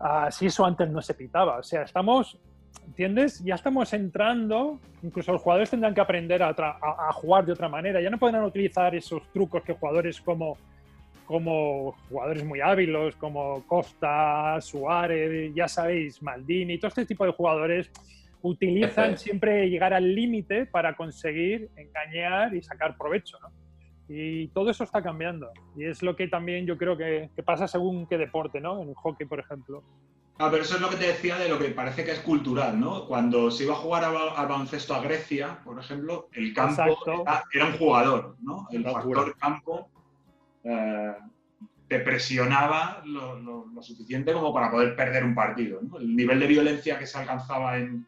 [0.00, 1.58] ah, si eso antes no se pitaba.
[1.58, 2.38] O sea, estamos,
[2.84, 3.42] ¿entiendes?
[3.44, 7.68] Ya estamos entrando, incluso los jugadores tendrán que aprender a, a- a jugar de otra
[7.68, 8.00] manera.
[8.00, 10.56] Ya no podrán utilizar esos trucos que jugadores como,
[11.26, 17.90] como jugadores muy hábiles, como Costa, Suárez, ya sabéis, Maldini, todo este tipo de jugadores
[18.42, 23.38] utilizan siempre llegar al límite para conseguir engañar y sacar provecho.
[23.42, 23.48] ¿no?
[24.08, 25.50] Y todo eso está cambiando.
[25.76, 28.80] Y es lo que también yo creo que, que pasa según qué deporte, ¿no?
[28.82, 29.82] En el hockey, por ejemplo.
[30.38, 32.78] Ah, pero eso es lo que te decía de lo que parece que es cultural,
[32.78, 33.06] ¿no?
[33.06, 36.82] Cuando se iba a jugar al ba- al baloncesto a Grecia, por ejemplo, el campo
[37.22, 38.66] era, era un jugador, ¿no?
[38.70, 39.88] El factor campo
[40.64, 41.14] eh,
[41.88, 45.98] te presionaba lo, lo- lo suficiente como para poder perder un partido, ¿no?
[45.98, 48.06] El nivel de violencia que se alcanzaba en,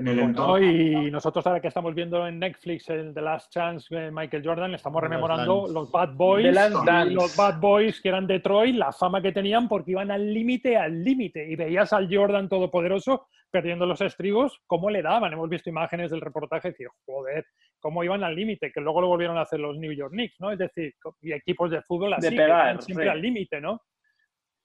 [0.00, 0.58] en el Bueno, entorno.
[0.58, 4.74] y nosotros ahora que estamos viendo en Netflix el The Last Chance de Michael Jordan,
[4.74, 5.72] estamos rememorando Dance.
[5.74, 7.14] los Bad Boys, The Last y Dance.
[7.14, 11.02] los Bad Boys que eran Detroit, la fama que tenían porque iban al límite, al
[11.04, 15.32] límite, y veías al Jordan todopoderoso perdiendo los estribos, cómo le daban.
[15.32, 17.44] Hemos visto imágenes del reportaje y decir, joder,
[17.80, 20.52] cómo iban al límite, que luego lo volvieron a hacer los New York Knicks, ¿no?
[20.52, 23.10] Es decir, y equipos de fútbol así, que pegar, iban siempre sí.
[23.10, 23.82] al límite, ¿no?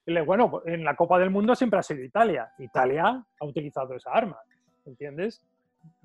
[0.06, 2.48] Y Bueno, en la Copa del Mundo siempre ha sido Italia.
[2.60, 3.06] Italia
[3.40, 4.38] ha utilizado esa arma,
[4.86, 5.42] ¿entiendes?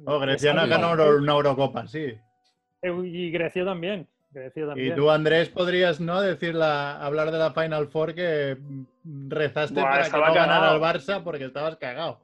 [0.05, 2.15] Oh, Grecia no ha Es ganado algo- una Eurocopa, sí.
[2.83, 4.07] Y Grecia también.
[4.31, 4.93] Grecia también.
[4.93, 8.57] Y tú, Andrés, podrías no decir la, hablar de la Final Four que
[9.05, 12.21] mm, rezaste Buah, para que no ganara el Barça porque estabas cagado.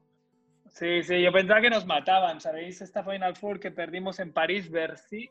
[0.69, 2.81] Sí, sí, yo pensaba que nos mataban, ¿sabéis?
[2.83, 5.31] Esta Final Four que perdimos en París, Bercy,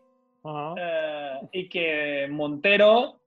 [0.78, 3.20] eh, y que Montero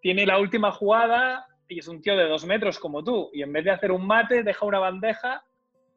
[0.00, 3.52] tiene la última jugada y es un tío de dos metros como tú, y en
[3.52, 5.42] vez de hacer un mate, deja una bandeja,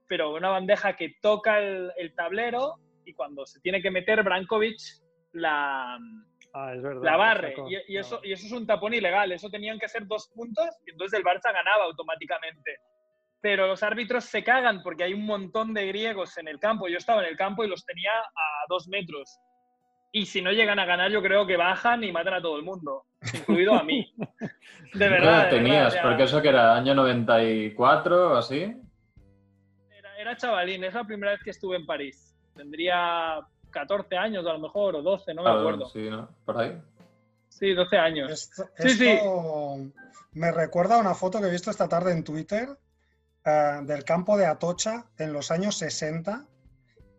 [0.10, 4.78] pero una bandeja que toca el, el tablero y cuando se tiene que meter, Brankovic
[5.34, 5.98] la,
[6.54, 7.04] Ah, es verdad.
[7.04, 7.50] la barre.
[7.56, 7.69] sacó.
[7.69, 8.22] Y, y eso, Ah.
[8.28, 9.32] y eso es un tapón ilegal.
[9.32, 12.78] Eso tenían que ser dos puntos y entonces el Barça ganaba automáticamente.
[13.41, 16.88] Pero los árbitros se cagan porque hay un montón de griegos en el campo.
[16.89, 19.38] Yo estaba en el campo y los tenía a dos metros.
[20.12, 22.63] Y si no llegan a ganar, yo creo que bajan y matan a todo el
[22.63, 24.12] mundo, incluido a mí.
[24.17, 24.50] De
[24.93, 25.41] ¿Qué verdad.
[25.41, 25.72] edad de tenías?
[25.76, 28.76] verdad, o sea, Porque eso que era año 94 o así.
[30.29, 32.33] Era, chavalín, es la primera vez que estuve en París.
[32.55, 33.39] Tendría
[33.71, 35.85] 14 años a lo mejor, o 12, no me Claro, acuerdo.
[35.89, 36.29] sí, ¿no?
[36.45, 36.81] Por ahí.
[37.49, 38.31] Sí, 12 años.
[38.31, 39.07] Esto, Sí, sí.
[39.07, 39.77] esto
[40.33, 42.69] me recuerda a una foto que he visto esta tarde en Twitter
[43.45, 46.45] eh, del campo de Atocha en los años 60.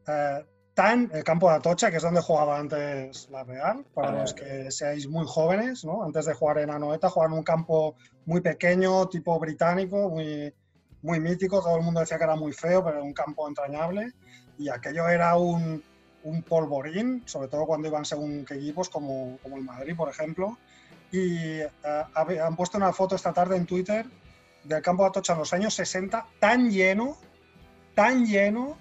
[0.07, 4.21] Eh, tan, el campo de Atocha, que es donde jugaba antes la Real, para Ah,
[4.23, 6.03] los que seáis muy jóvenes, ¿no?
[6.05, 10.55] Antes de jugar en Anoeta, jugaban en un campo muy pequeño, tipo británico, muy,
[11.03, 11.61] muy mítico.
[11.61, 14.13] Todo el mundo decía que era muy feo, pero era un campo entrañable.
[14.59, 15.83] Y aquello era un,
[16.25, 20.59] un polvorín, sobre todo cuando iban según qué equipos, como, como el Madrid, por ejemplo.
[21.13, 24.07] Y eh, han puesto una foto esta tarde en Twitter
[24.65, 27.17] del campo de Atocha en los años 60, tan lleno,
[27.95, 28.77] tan lleno,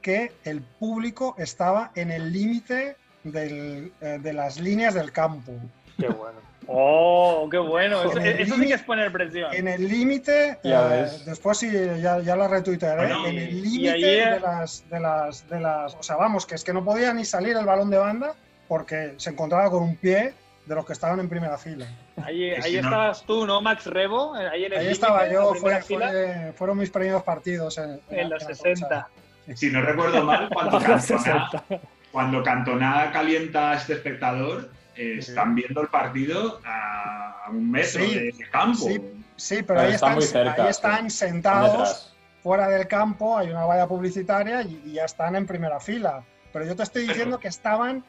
[0.00, 3.90] que el público estaba en el límite eh,
[4.22, 5.52] de las líneas del campo.
[5.98, 6.38] Qué bueno.
[6.66, 8.02] Oh, qué bueno.
[8.04, 9.52] Eso, eso sí que es poner presión.
[9.52, 11.24] En el límite, Ya eh, ves.
[11.24, 11.70] después sí,
[12.00, 15.94] ya, ya la retuitearé, Bueno, en el límite ayer- de, las, de, las, de las...
[15.96, 18.34] O sea, vamos, que es que no podía ni salir el balón de banda
[18.68, 20.32] porque se encontraba con un pie
[20.66, 21.86] de los que estaban en primera fila.
[22.24, 24.34] Ahí, estabas tú, ¿no, Max Rebo?
[24.34, 28.30] Ahí, en el Ahí límite, estaba yo, fue- fue- fueron mis primeros partidos en, en
[28.30, 28.54] los Atocha.
[28.62, 29.08] 60.
[29.56, 31.64] Si no recuerdo mal, cuando Cantona, 60.
[32.12, 34.70] cuando Cantona calienta a este espectador,
[35.00, 38.84] eh, están viendo el partido a un metro Sí, de campo.
[38.86, 39.00] sí.
[39.36, 41.16] Sí, pero Pero ahí está están, muy cerca, ahí están sí.
[41.16, 46.22] sentados fuera del campo, hay una valla publicitaria y, y ya están en primera fila.
[46.52, 48.04] pero yo te estoy diciendo que estaban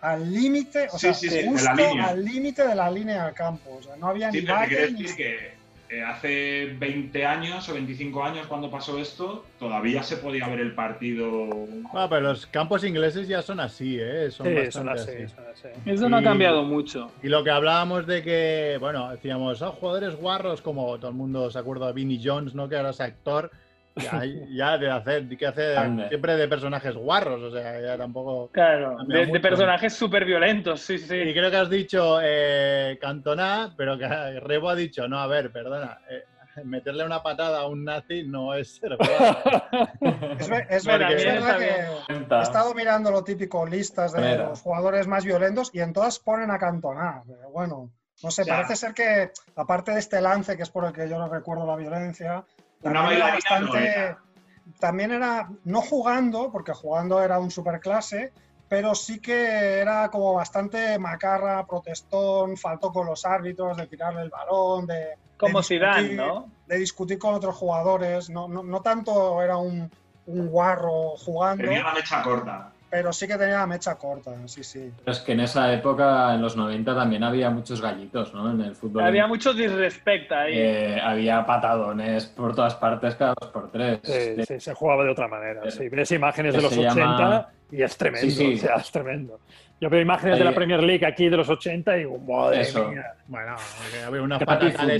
[0.00, 1.70] al límite, o Sí, sea, justo
[2.02, 3.76] al límite de la línea del campo.
[3.78, 5.54] O sea, no había Sí, ni valle ni que
[5.92, 10.74] eh, hace 20 años o 25 años cuando pasó esto, todavía se podía ver el
[10.74, 11.46] partido.
[11.46, 14.30] Bueno, pero los campos ingleses ya son así, ¿eh?
[14.30, 15.34] Son Sí, bastante son así, así.
[15.34, 15.68] son así.
[15.84, 17.10] Eso no ha cambiado mucho.
[17.22, 21.50] Y lo que hablábamos de que, bueno, decíamos, ah, jugadores guarros, como todo el mundo
[21.50, 22.68] se acuerda de Vinnie Jones, ¿no?
[22.70, 23.50] Que ahora es actor.
[23.96, 26.08] Ya, ya de hacer, que hace Ande.
[26.08, 28.50] siempre de personajes guarros, o sea, ya tampoco.
[28.50, 31.06] Claro, de, de personajes súper violentos, sí, Y sí.
[31.34, 34.06] creo que has dicho eh, Cantona, pero que
[34.40, 36.24] Rebo ha dicho, no, a ver, perdona, eh,
[36.64, 39.38] meterle una patada a un nazi no es ser guarro.
[40.38, 44.48] Es, es Porque- verdad, es verdad que he estado mirando lo típico listas de Mira.
[44.48, 47.22] los jugadores más violentos y en todas ponen a Cantona.
[47.26, 47.90] Pero Bueno,
[48.22, 48.54] no sé, Ya.
[48.56, 51.66] parece ser que aparte de este lance, que es por el que yo no recuerdo
[51.66, 52.44] la violencia,
[52.82, 54.18] Una también era bailarina no era.
[54.78, 58.32] También era, no jugando, porque jugando era un superclase,
[58.68, 64.30] pero sí que era como bastante macarra, protestón, faltó con los árbitros de tirarle el
[64.30, 66.50] balón, de, Como de Zidane, discutir, ¿no?
[66.66, 68.30] de discutir con otros jugadores.
[68.30, 69.90] No, no, no tanto era un,
[70.26, 72.71] un guarro jugando, Tenía la mecha corta.
[72.92, 74.92] Pero sí que tenía la mecha corta, sí, sí.
[74.98, 78.50] Pero es que en esa época, en los 90, también había muchos gallitos, ¿no?
[78.50, 79.02] En el fútbol.
[79.02, 80.52] Había mucho disrespect ahí.
[80.54, 84.00] Eh, había patadones por todas partes cada dos por tres.
[84.04, 85.70] Sí, De- sí, se jugaba de otra manera.
[85.70, 88.26] Sí, ves imágenes de los se 80 llama- y es tremendo.
[88.30, 88.54] Sí, sí.
[88.56, 89.40] O sea, es tremendo.
[89.82, 92.88] Yo veo imágenes de la Premier League aquí de los 80 y digo, madre Eso.
[92.88, 93.56] mía, Bueno,
[94.06, 94.38] había unas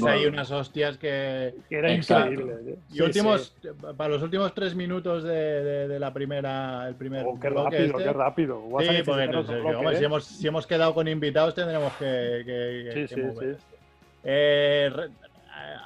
[0.01, 0.11] fútbol.
[0.13, 1.55] ahí, unas hostias que.
[1.69, 2.33] que era Exacto.
[2.33, 2.75] increíble.
[2.91, 3.69] Y Sí, últimos, sí.
[3.97, 7.77] para los últimos tres minutos de, de- de la primera, el primer Oh, qué bloque
[7.79, 8.03] rápido, este.
[8.03, 8.69] qué rápido.
[8.71, 9.99] Vas Sí, porque no bloque, hombre, ¿eh?
[10.01, 13.55] si, hemos, si hemos quedado con invitados tendremos que, que- que- Sí, que sí, mover.
[13.55, 13.63] sí.
[14.25, 14.91] Eh,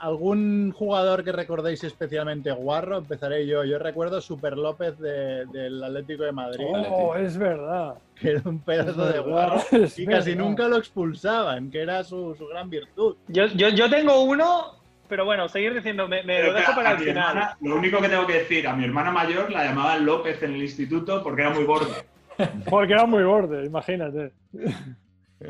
[0.01, 2.99] ¿Algún jugador que recordéis especialmente guarro?
[2.99, 3.65] Empezaré yo.
[3.65, 7.95] Yo recuerdo Super López de- del Atlético de Madrid, Oh, es verdad.
[8.15, 10.45] que era un pedazo Es de verdad, guarro es y casi verdad.
[10.45, 13.17] nunca lo expulsaban, que era su, su gran virtud.
[13.29, 14.75] Yo, yo, yo tengo uno,
[15.09, 17.29] pero bueno, seguir diciendo, me, lo dejo para el final.
[17.31, 20.55] hermana- lo único que tengo que decir, a mi hermana mayor la llamaban López en
[20.55, 21.93] el instituto porque era muy borde.
[22.69, 24.31] Porque era muy borde, imagínate.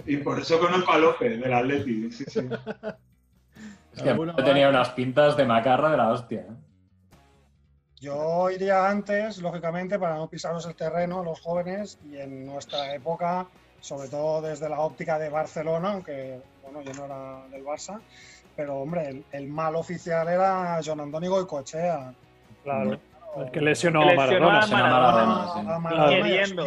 [0.07, 2.13] Y por eso conozco a López del Atleti.
[2.13, 2.41] Sí, sí.
[3.97, 6.41] Es que Alguno tenía unas pintas de macarra de la hostia.
[6.41, 6.55] ¿eh?
[7.99, 13.47] Yo iría antes, lógicamente, para no pisaros el terreno, los jóvenes, y en nuestra época,
[13.81, 17.99] sobre todo desde la óptica de Barcelona, aunque bueno, yo no era del Barça,
[18.55, 22.13] pero hombre, el, el mal oficial era John Antonio Goicoechea.
[22.63, 22.99] Claro.
[23.39, 24.61] El que lesionó Que a lesionó Maradona.
[24.61, 25.27] a Maradona.
[25.27, 25.59] Maradona, sí.
[25.59, 26.65] a, Maradona y a- Queriendo.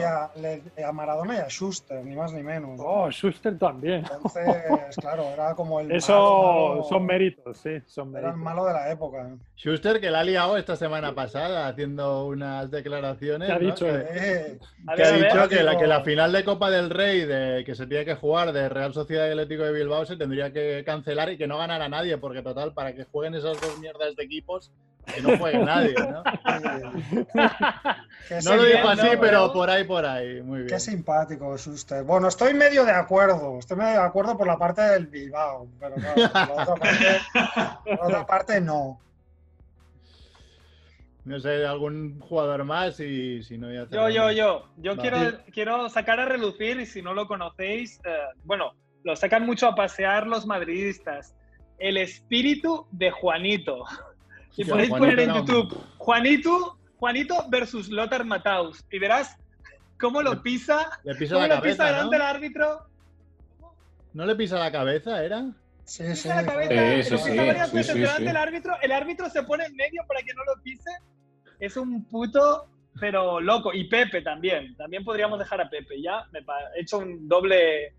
[0.88, 2.80] a, Maradona y a Schuster, ni más ni menos.
[2.84, 4.00] Oh, Schuster también.
[4.12, 8.44] Entonces, claro, era como el Eso malo, malo- son méritos, sí, son era el méritos.
[8.44, 9.30] malo de la época.
[9.56, 13.48] Schuster, que la ha liado esta semana pasada haciendo unas declaraciones.
[13.50, 13.86] ¿Qué ha dicho?
[13.86, 14.60] Que- Eh,
[14.96, 17.88] que ha dicho que la, que la final de Copa del Rey de, que se
[17.88, 21.38] tiene que jugar de Real Sociedad y Atlético de Bilbao se tendría que cancelar y
[21.38, 24.72] que no ganara nadie, porque total, para que jueguen esas dos mierdas de equipos,
[25.06, 26.24] que no juegue nadie, ¿no?
[28.46, 30.42] No lo dijo así, no, pero por ahí, por ahí.
[30.44, 30.70] Muy bien.
[30.70, 32.04] Qué simpático es usted.
[32.04, 33.58] Bueno, estoy medio de acuerdo.
[33.58, 37.22] Estoy medio de acuerdo por la parte del Bilbao, pero claro, por la otra parte,
[37.84, 39.00] por la otra parte no.
[41.26, 44.66] No sé, algún jugador más y si no ya Yo, yo, yo.
[44.78, 45.02] Yo Vale.
[45.02, 48.12] quiero, quiero sacar a relucir, y si no lo conocéis, eh,
[48.44, 51.36] bueno, lo sacan mucho a pasear los madridistas.
[51.78, 53.86] El espíritu de Juanito.
[54.58, 58.84] Y Hostia, podéis Juanito poner en YouTube Juanito, Juanito versus Lothar Matthaus.
[58.92, 59.38] Y verás
[60.00, 62.30] cómo lo pisa, Le pisa cómo la lo pisa cabeza, delante del ¿no?
[62.30, 62.86] árbitro.
[64.14, 65.46] ¿No le pisa la cabeza, era?
[65.86, 66.10] Sí, sí.
[66.10, 68.28] Pisa la cabeza, Sí, sí, lo sí, pisa varias sí, veces sí, delante sí.
[68.28, 68.74] del árbitro.
[68.82, 70.90] El árbitro se pone en medio para que no lo pise.
[71.60, 72.68] Es un puto,
[73.00, 73.74] pero loco.
[73.74, 74.76] Y Pepe también.
[74.78, 76.02] También podríamos dejar a Pepe.
[76.02, 77.94] Ya me he hecho un doble,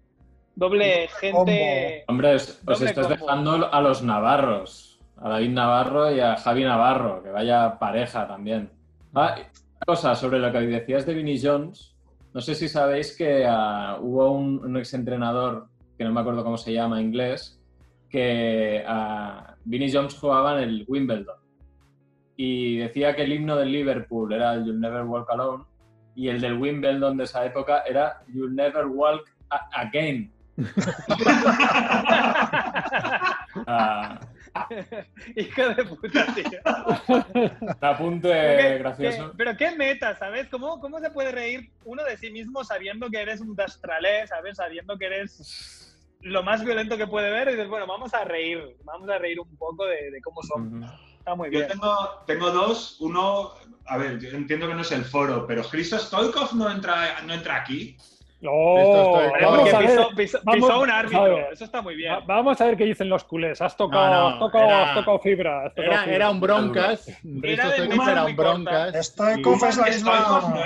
[0.54, 2.04] doble gente.
[2.08, 3.26] Hombre, os, os Doble estás combo.
[3.26, 4.89] dejando a los Navarros,
[5.20, 8.70] a David Navarro y a Javi Navarro, que vaya pareja también.
[9.14, 11.94] Ah, una cosa sobre lo que decías de Vinnie Jones,
[12.32, 16.56] no sé si sabéis que ah, hubo un, un exentrenador, que no me acuerdo cómo
[16.56, 17.60] se llama, inglés,
[18.10, 18.84] que
[19.64, 21.36] Vinnie Jones jugaba en el Wimbledon
[22.36, 25.64] y decía que el himno del Liverpool era You'll Never Walk Alone
[26.16, 29.30] y el del Wimbledon de esa época era You'll Never Walk
[29.72, 30.32] Again.
[33.66, 34.20] Ah,
[35.36, 36.60] Hijo de puta, tío.
[37.80, 39.32] apunte gracioso.
[39.36, 40.48] pero qué meta, ¿sabes?
[40.48, 44.56] ¿Cómo, ¿Cómo se puede reír uno de sí mismo sabiendo que eres un dastralé, ¿sabes?
[44.56, 45.86] Sabiendo que eres
[46.22, 49.40] lo más violento que puede ver y dices, bueno, vamos a reír, vamos a reír
[49.40, 50.84] un poco de, de cómo son.
[51.18, 51.68] Está muy Yo bien.
[51.68, 52.96] tengo, tengo dos.
[53.00, 53.52] Uno,
[53.86, 57.32] a ver, yo entiendo que no es el foro, pero Christo Stoikov no entra, no
[57.34, 57.96] entra aquí.
[58.40, 59.88] Esto estoy- vamos Porque a ver.
[59.90, 61.22] pisó, pisó- vamos- pisó un árbitro.
[61.24, 61.48] ver.
[61.52, 62.12] Eso está muy bien.
[62.14, 63.60] Va- Vamos a ver qué dicen los culés.
[63.60, 65.66] Has tocado, No, no, has tocado, era- has tocado fibra.
[65.66, 66.16] has tocado Era, fibra.
[66.16, 67.08] era un broncas.
[67.42, 69.06] Era de era un broncas.
[69.06, 70.64] Stoikov es la no misma,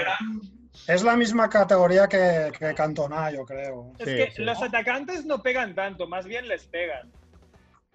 [0.87, 3.93] es la misma categoría que, que Cantona, yo creo.
[3.99, 4.43] Es Sí, que sí.
[4.43, 7.11] los atacantes no pegan tanto, más bien les pegan.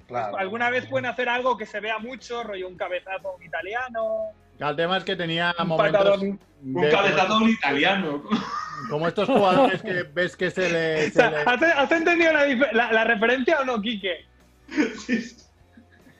[0.08, 0.38] Claro.
[0.38, 4.32] Alguna vez pueden hacer algo que se vea mucho, rollo un cabezazo a un italiano,
[4.60, 6.02] El tema es que tenía un momentos.
[6.04, 6.39] patadón.
[6.63, 8.24] Un de- cabezazo a un italiano.
[8.89, 10.95] Como estos jugadores que ves que se le.
[11.00, 14.26] O se sea, le- ¿has, has entendido la, dif- la- la referencia o no, Quique?
[15.06, 15.36] Sí.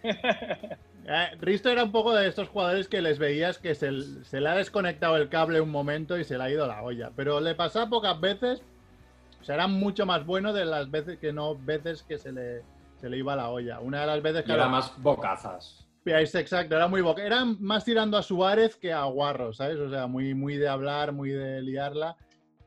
[0.04, 3.91] Eh, Risto era un poco de estos jugadores que les veías que se,
[4.23, 7.12] se le ha desconectado el cable un momento y se le ha ido la olla.
[7.15, 8.62] Pero le pasaba pocas veces.
[9.41, 12.62] O sea, era mucho más bueno de las veces que no veces que se le,
[13.02, 13.80] se le iba la olla.
[13.80, 15.88] Una de las veces Y que era más bocazas.
[16.12, 17.24] Es exacto, era muy boca.
[17.24, 19.78] Era más tirando a Suárez que a Guarro, ¿sabes?
[19.78, 22.15] O sea, muy, muy de hablar, muy de liarla.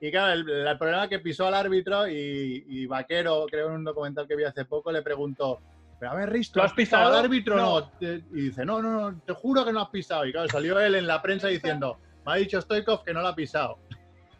[0.00, 3.74] Y claro, el, el problema es que pisó al árbitro y, y Vaquero, creo en
[3.74, 5.60] un documental que vi hace poco, le preguntó,
[6.02, 7.12] pero a ver, Risto, ¿Lo has pisado?
[7.12, 7.54] al árbitro?
[7.54, 7.80] No.
[7.80, 7.92] No.
[8.00, 10.26] Y dice, no, no, no, te juro que no has pisado.
[10.26, 13.28] Y claro, salió él en la prensa diciendo, me ha dicho Stoikov que no lo
[13.28, 13.78] ha pisado.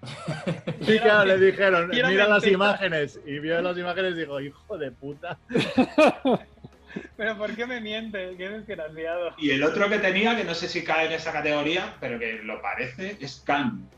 [0.81, 3.21] Y claro, le dijeron, mira las imágenes.
[3.25, 5.38] Y vio las imágenes y dijo, hijo de puta.
[7.16, 8.37] Pero ¿por qué me mientes?
[8.37, 9.31] Qué desgraciado.
[9.38, 12.35] Y el otro que tenía, que no sé si cae en esa categoría, pero que
[12.42, 13.88] lo parece, es Khan.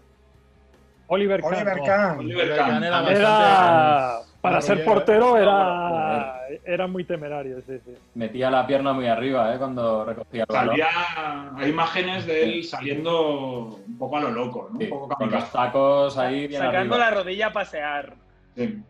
[1.06, 1.54] Oliver Kahn.
[1.54, 1.80] Oliver.
[1.84, 2.18] Kahn.
[2.18, 2.82] Oliver Kahn.
[2.84, 7.94] Era Ah, Era, para ser portero era, era muy temerario, sí, sí.
[8.14, 9.58] Metía la pierna muy arriba, ¿eh?
[9.58, 10.76] Cuando recogía el balón.
[10.78, 14.78] Salía, hay imágenes de él saliendo un poco a lo loco, ¿no?
[14.78, 17.10] Sí, un poco con los tacos ahí bien Sacando arriba.
[17.10, 18.14] la rodilla a pasear.
[18.56, 18.82] Sí.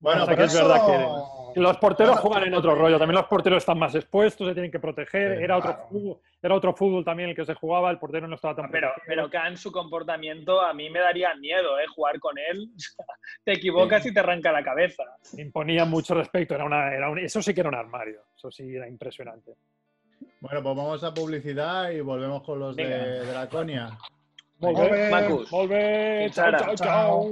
[0.00, 0.92] Bueno, O sea, que pues es eso- verdad que
[1.56, 2.98] los porteros juegan en otro rollo.
[2.98, 5.40] También los porteros están más expuestos, se tienen que proteger.
[5.42, 5.88] Era otro, claro.
[5.90, 8.88] fútbol, era otro fútbol también el que se jugaba, el portero no estaba tan Pero,
[8.94, 9.04] protegido.
[9.06, 11.84] pero Khan, su comportamiento, a mí me daría miedo, ¿eh?
[11.94, 12.68] Jugar con él.
[13.44, 15.04] te equivocas y te arranca la cabeza.
[15.36, 16.54] imponía mucho respeto.
[16.54, 18.20] Era una, era un- eso sí que era un armario.
[18.36, 19.52] Eso sí era impresionante.
[20.40, 22.96] Bueno, pues vamos a publicidad y volvemos con los Venga.
[22.96, 23.98] de Draconia.
[24.60, 25.08] Bé.
[25.10, 25.48] Macus.
[25.50, 27.30] Chao, chao, Chao.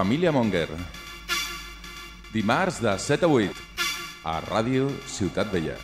[0.00, 0.68] Família Monger.
[2.32, 3.52] Dimarts de 7 a 8
[4.24, 5.74] a Ràdio Ciutat Vella.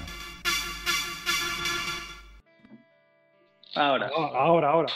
[3.75, 4.09] Ahora.
[4.17, 4.93] Ahora, ahora.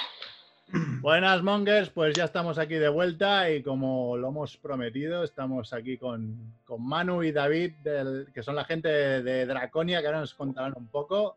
[1.02, 5.98] Buenas Mongers, pues ya estamos aquí de vuelta y como lo hemos prometido, estamos aquí
[5.98, 10.20] con, con Manu y David, del- que son la gente de, de Draconia, que ahora
[10.20, 11.35] nos contarán un poco.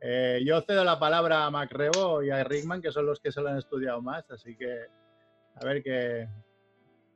[0.00, 3.42] Eh, yo cedo la palabra a Macrebo y a Rickman, que son los que se
[3.42, 4.86] lo han estudiado más, así que
[5.60, 6.28] a ver qué,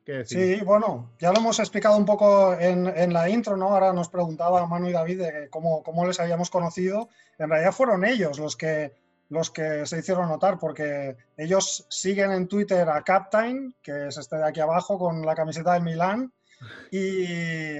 [0.04, 0.28] qué decís.
[0.30, 3.68] Sí, bueno, ya lo hemos explicado un poco en, en la intro, ¿no?
[3.70, 7.08] Ahora nos preguntaba Manu y David de cómo, cómo les habíamos conocido.
[7.38, 8.92] En realidad fueron ellos los que,
[9.30, 14.36] los que se hicieron notar, porque ellos siguen en Twitter a Captain, que es este
[14.36, 16.32] de aquí abajo con la camiseta del Milán,
[16.90, 17.78] y,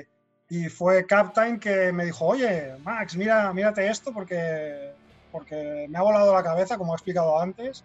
[0.49, 4.93] y fue Captain que me dijo, oye, Max, mira, mírate esto porque,
[5.31, 7.85] porque me ha volado la cabeza, como he explicado antes.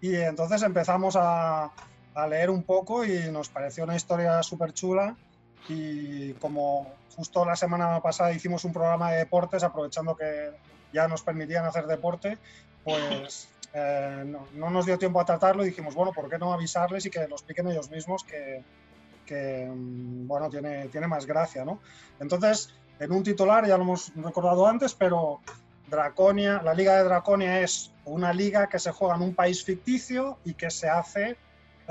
[0.00, 1.70] Y entonces empezamos a,
[2.14, 5.16] a leer un poco y nos pareció una historia súper chula.
[5.68, 10.50] Y como justo la semana pasada hicimos un programa de deportes, aprovechando que
[10.92, 12.38] ya nos permitían hacer deporte,
[12.84, 16.52] pues eh, no, no nos dio tiempo a tratarlo y dijimos, bueno, ¿por qué no
[16.52, 18.62] avisarles y que lo expliquen ellos mismos que,
[19.24, 21.80] que, mm, bueno, tiene, tiene más gracia, ¿no?
[22.20, 25.40] Entonces, en un titular, ya lo hemos recordado antes, pero
[25.88, 30.38] Draconia, la Liga de Draconia es una liga que se juega en un país ficticio
[30.44, 31.36] y que se hace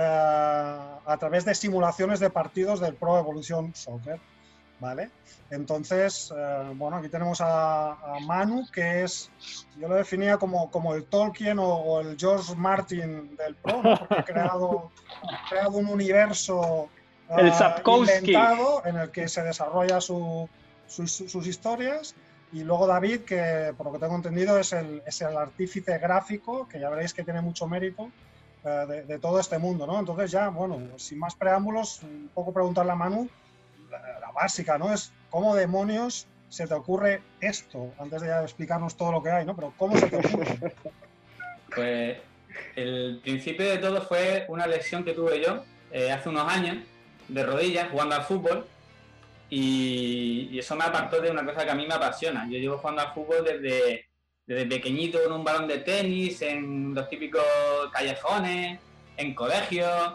[0.04, 4.20] a través de simulaciones de partidos del Pro Evolution Soccer,
[4.80, 5.10] ¿vale?
[5.50, 9.30] Entonces, eh, bueno, aquí tenemos a, a Manu, que es,
[9.78, 13.98] yo lo definía como, como el Tolkien o, o el George Martin del Pro, ¿no?
[13.98, 14.92] porque ha creado,
[15.24, 16.90] ha creado un universo
[17.38, 18.18] El Sapkowski.
[18.32, 20.50] inventado en el que se desarrolla su-
[20.88, 22.14] sus, sus historias.
[22.54, 26.68] Y luego David, que por lo que tengo entendido es el, es el artífice gráfico,
[26.68, 28.10] que ya veréis que tiene mucho mérito eh,
[28.64, 30.00] de, de todo este mundo, ¿no?
[30.00, 33.28] Entonces ya, bueno, sin más preámbulos, un poco preguntarle a Manu,
[33.90, 34.94] la, la básica, ¿no?
[34.94, 39.56] Es cómo demonios se te ocurre esto, antes de explicarnos todo lo que hay, ¿no?
[39.56, 40.76] Pero ¿cómo se te ocurre?
[41.74, 42.18] Pues
[42.76, 46.84] el principio de todo fue una lesión que tuve yo eh, hace unos años
[47.30, 48.68] de rodillas jugando al fútbol
[49.50, 52.46] y, y eso me apartó de una cosa que a mí me apasiona.
[52.50, 54.06] Yo llevo jugando al fútbol desde,
[54.52, 57.42] desde pequeñito en un balón de tenis, en los típicos
[57.94, 58.80] callejones,
[59.16, 60.14] en colegios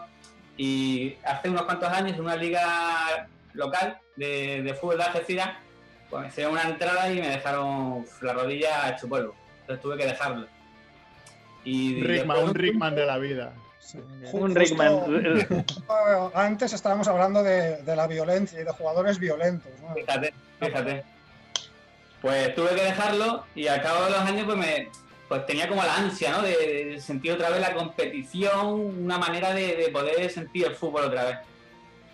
[0.57, 5.49] Y hace unos cuantos años, en una liga local de, de fútbol de Algeciras,
[6.09, 9.33] pues me hicieron una entrada y me dejaron la rodilla hecho polvo.
[9.61, 10.47] Entonces tuve que dejarlo.
[11.63, 13.53] Y Un Rickman, un Rickman de la vida.
[14.33, 15.65] Un Rickman.
[16.35, 19.71] Antes estábamos hablando de, de la violencia y de jugadores violentos.
[19.81, 19.95] ¿no?
[19.95, 21.16] Fíjate, fíjate.
[22.27, 24.89] Pues tuve que dejarlo y al cabo de los años pues me
[25.29, 26.41] pues tenía como la ansia, ¿no?
[26.41, 28.65] De, sentir otra vez la competición,
[29.05, 31.37] una manera de, de poder sentir el fútbol otra vez.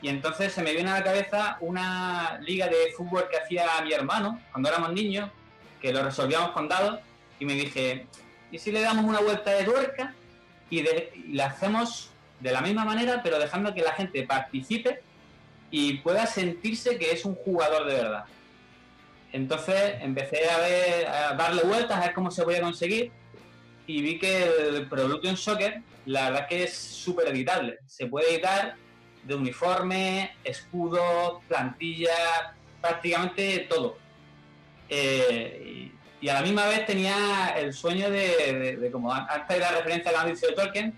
[0.03, 3.91] Y entonces se me viene a la cabeza una liga de fútbol que hacía mi
[3.91, 5.31] hermano cuando éramos niños,
[5.81, 6.99] que lo resolvíamos con dados,
[7.39, 8.05] y me dije,
[8.51, 10.13] ¿y si le damos una vuelta de tuerca
[10.69, 15.01] y, de- y la hacemos de la misma manera, pero dejando que la gente participe
[15.71, 18.25] y pueda sentirse que es un jugador de verdad?
[19.33, 23.11] Entonces empecé a, ver, a darle vueltas a ver cómo se podía conseguir
[23.87, 27.79] y vi que el Pro Evolution Soccer la verdad que es súper editable.
[27.87, 28.75] Se puede editar
[29.23, 33.97] de uniforme, escudo, plantilla, prácticamente todo.
[34.89, 35.89] Eh,
[36.21, 39.59] y, y a la misma vez tenía el sueño de, de- de como antes de
[39.59, 40.93] la referencia al índice de Tolkien,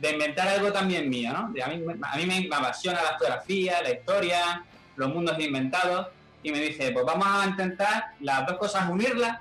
[0.00, 1.50] de inventar algo también mío, ¿no?
[1.52, 4.64] De a, mí, a mí me apasiona la fotografía, la historia,
[4.96, 6.08] los mundos inventados,
[6.44, 9.40] y me dice, pues vamos a intentar las dos cosas unirlas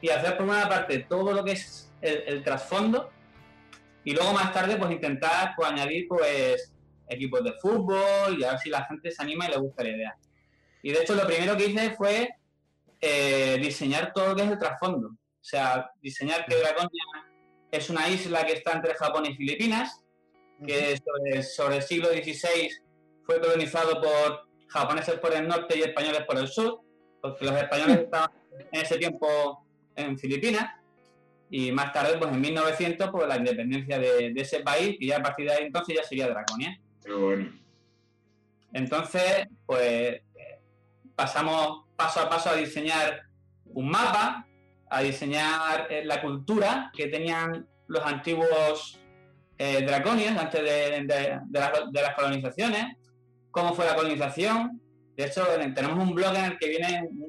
[0.00, 3.10] y hacer por una parte todo lo que es el, el trasfondo
[4.04, 6.72] y luego más tarde pues intentar pues, añadir pues
[7.08, 9.88] equipos de fútbol y a ver si la gente se anima y le gusta la
[9.88, 10.16] idea.
[10.82, 12.28] Y de hecho lo primero que hice fue
[13.00, 15.08] eh, diseñar todo lo que es el trasfondo.
[15.08, 17.04] O sea, diseñar que Draconia
[17.70, 20.04] es una isla que está entre Japón y Filipinas,
[20.66, 22.70] que sobre, sobre el siglo XVI
[23.24, 26.80] fue colonizado por japoneses por el norte y españoles por el sur,
[27.20, 28.30] porque los españoles estaban
[28.72, 29.64] en ese tiempo
[29.96, 30.74] en Filipinas,
[31.50, 35.16] y más tarde, pues en 1900, pues la independencia de, de ese país, y ya
[35.18, 36.78] a partir de ahí entonces ya sería Draconia.
[37.04, 37.52] Qué bueno.
[38.72, 40.20] Entonces, pues
[41.16, 43.22] pasamos paso a paso a diseñar
[43.66, 44.46] un mapa,
[44.88, 48.98] a diseñar eh, la cultura que tenían los antiguos
[49.58, 52.96] eh, draconios antes de, de- de las- de las colonizaciones,
[53.50, 54.80] cómo fue la colonización.
[55.16, 57.26] De hecho, en- tenemos un blog en el que viene un,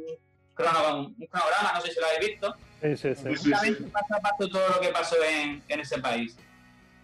[0.55, 3.51] crono- un cronograma, no sé si lo habéis visto, Sí, sí, sí.
[3.91, 6.35] Paso a paso todo lo que pasó en, en ese país.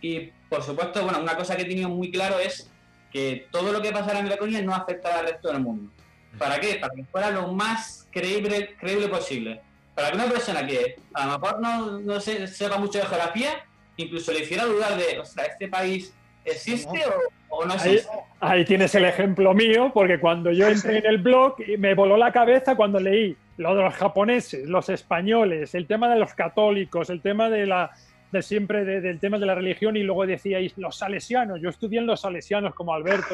[0.01, 2.67] Y por supuesto, bueno, una cosa que he tenido muy claro es
[3.11, 5.91] que todo lo que pasara en Draconia no afectara al resto del mundo.
[6.39, 6.75] ¿Para qué?
[6.75, 9.61] Para que fuera lo más creíble, creíble posible.
[9.93, 13.63] Para que una persona que a lo mejor no, no se- sepa mucho de geografía,
[13.97, 16.11] incluso le hiciera dudar de, ostras, ¿este país
[16.51, 16.99] existe
[17.49, 18.11] o, o no Ahí, existe?
[18.39, 22.31] ahí tienes el ejemplo mío, porque cuando yo entré en el blog me voló la
[22.31, 27.21] cabeza cuando leí lo de los japoneses, los españoles, el tema de los católicos, el
[27.21, 27.91] tema de la
[28.31, 31.61] de siempre de- del tema de la religión y luego decíais los salesianos.
[31.61, 33.33] Yo estudié en los salesianos como Alberto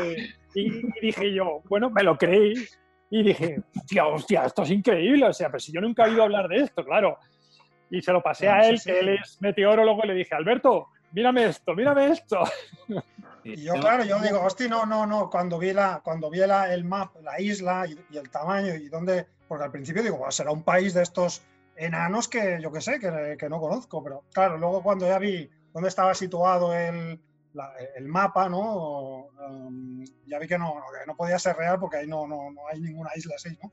[0.54, 2.54] y, dije yo, bueno, me lo creí
[3.10, 5.26] y dije, hostia, hostia, esto es increíble.
[5.26, 7.18] O sea, pero si yo nunca he oído hablar de esto, claro.
[7.90, 10.88] Y se lo pasé a Sí, él, que él es meteorólogo, y le dije, Alberto,
[11.14, 12.44] mírame esto, mírame esto.
[13.46, 16.74] Y yo, claro, yo digo, hostia, no, no, no, cuando vi, la, cuando vi la,
[16.74, 20.32] el map, la isla y, y el tamaño y dónde, porque al principio digo, "Buah,
[20.32, 21.44] será un país de estos
[21.76, 25.50] enanos que yo qué sé, que, que no conozco, pero claro, luego cuando ya vi
[25.74, 27.20] dónde estaba situado el,
[27.54, 29.26] la- el mapa, ¿no?
[29.48, 32.50] Um, ya vi que no, no, que no podía ser real porque ahí no, no,
[32.52, 33.72] no hay ninguna isla así, ¿no?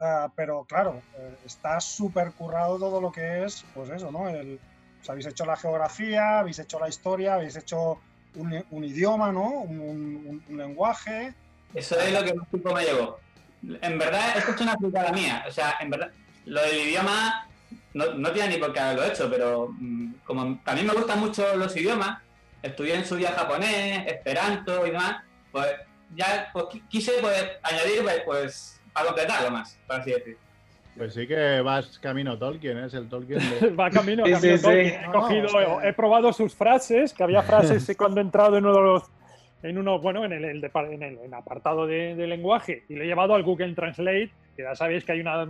[0.00, 4.28] Ah, pero claro, eh, está súper currado todo lo que es, pues eso, ¿no?
[4.28, 4.58] El,
[5.02, 7.98] o sea, habéis hecho la geografía, habéis hecho la historia, habéis hecho
[8.36, 9.48] un, idioma, ¿no?
[9.48, 11.34] Un, lenguaje.
[11.74, 13.18] Eso es lo que más tiempo me llevó.
[13.80, 15.44] En verdad, esto es una fricada mía.
[15.48, 16.10] O sea, en verdad,
[16.46, 17.48] lo del idioma
[17.94, 21.56] no, no tiene ni por qué haberlo hecho, pero mm, como también me gustan mucho
[21.56, 22.20] los idiomas,
[22.62, 25.66] estudié en su día japonés, esperanto y demás, pues
[26.14, 30.38] ya pues, qui- quise pues, añadir pues, pues para completarlo más, por así decir.
[30.96, 32.86] Pues sí que vas camino Tolkien, ¿eh?
[32.86, 33.70] es el Tolkien de...
[33.80, 34.86] Va camino, camino sí, Tolkien.
[34.90, 34.96] sí.
[35.08, 38.82] He, cogido, no, probado sus frases, que había frases cuando he entrado en uno de
[38.82, 39.02] los
[39.62, 42.96] en uno, bueno, en el, el depar- en el, en apartado de, de lenguaje y
[42.96, 45.46] lo he llevado al Google Translate, que ya sabéis que hay una,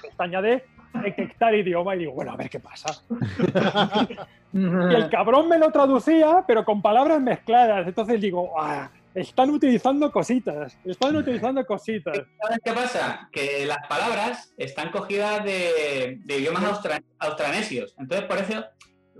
[0.00, 0.64] pestaña de
[0.94, 3.02] detectar idioma y digo, bueno, a ver qué pasa.
[4.56, 7.88] Y el cabrón me lo traducía, pero con palabras mezcladas.
[7.88, 12.16] Entonces digo, ah, están utilizando cositas, están utilizando cositas.
[12.42, 13.28] ¿Sabes qué pasa?
[13.32, 17.94] Que las palabras están cogidas de, de idiomas austra- austranesios.
[17.98, 18.64] Entonces, por eso,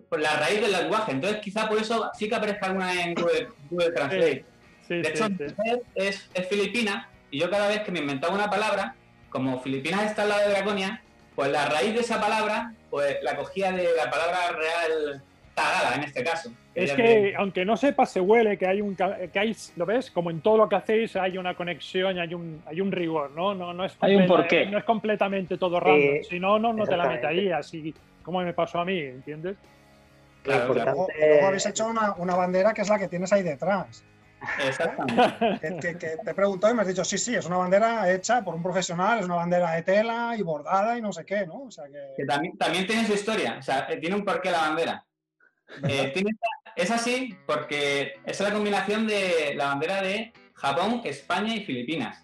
[0.09, 1.13] por la raíz del lenguaje.
[1.13, 4.45] Entonces, quizá por eso sí que aparezca alguna en Google, Google Translate.
[4.89, 5.55] Sí, De sí, hecho, sí.
[5.57, 8.95] mujer es, es filipina y yo cada vez que me inventaba una palabra,
[9.31, 11.03] como Filipinas está al lado de Draconia,
[11.35, 15.23] pues la raíz de esa palabra, pues la cogía de la palabra real
[15.55, 16.53] tagada en este caso.
[16.75, 18.97] Es que, aunque no sepas, se huele que hay un.
[18.97, 20.11] Que hay, ¿Lo ves?
[20.11, 23.55] Como en todo lo que hacéis, hay una conexión, hay un, hay un rigor, ¿no?
[23.55, 24.67] No, no, es, Hay un porqué.
[24.67, 26.19] no es completamente todo random.
[26.23, 27.73] Sí, si no, no, no te la meterías.
[27.75, 29.57] Y, como me pasó a mí, ¿entiendes?
[30.43, 31.07] Claro, claro.
[31.19, 34.05] Luego, habéis hecho una, una bandera que es la que tienes ahí detrás.
[34.67, 35.59] Exactamente.
[35.61, 38.13] Que, que- que te he preguntado y me has dicho, sí, sí, es una bandera
[38.13, 41.47] hecha por un profesional, es una bandera de tela y bordada y no sé qué,
[41.47, 41.63] ¿no?
[41.63, 41.99] O sea que...
[42.17, 45.05] que también, también tiene su historia, o sea, eh, tiene un porqué la bandera.
[45.89, 51.55] Eh, tiene esta- es así porque es la combinación de la bandera de Japón, España
[51.55, 52.23] y Filipinas.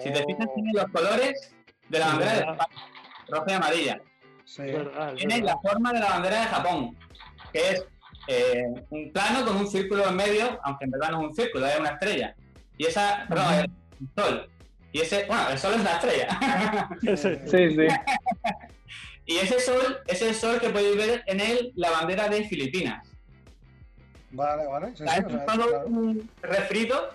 [0.00, 1.54] Si te fijas, tiene los colores
[1.88, 2.52] de la bandera de verdad.
[2.60, 2.82] España,
[3.28, 4.00] roja y amarilla.
[4.44, 4.62] Sí.
[4.62, 5.54] Es verdad, es Tiene verdad.
[5.64, 6.96] la forma de la bandera de Japón,
[7.52, 7.84] que es
[8.30, 11.66] eh, un plano con un círculo en medio, aunque en verdad no es un círculo,
[11.66, 12.34] es una estrella.
[12.76, 13.70] Y esa, perdón, es el
[14.16, 14.50] sol.
[14.92, 16.88] Y ese, bueno, el sol es la estrella.
[17.02, 17.86] Ese- Sí, sí.
[19.28, 23.06] y ese sol es el sol que podéis ver en él la bandera de Filipinas.
[24.30, 24.88] Vale, vale.
[24.96, 27.10] sí, sí, o sea, un refrito.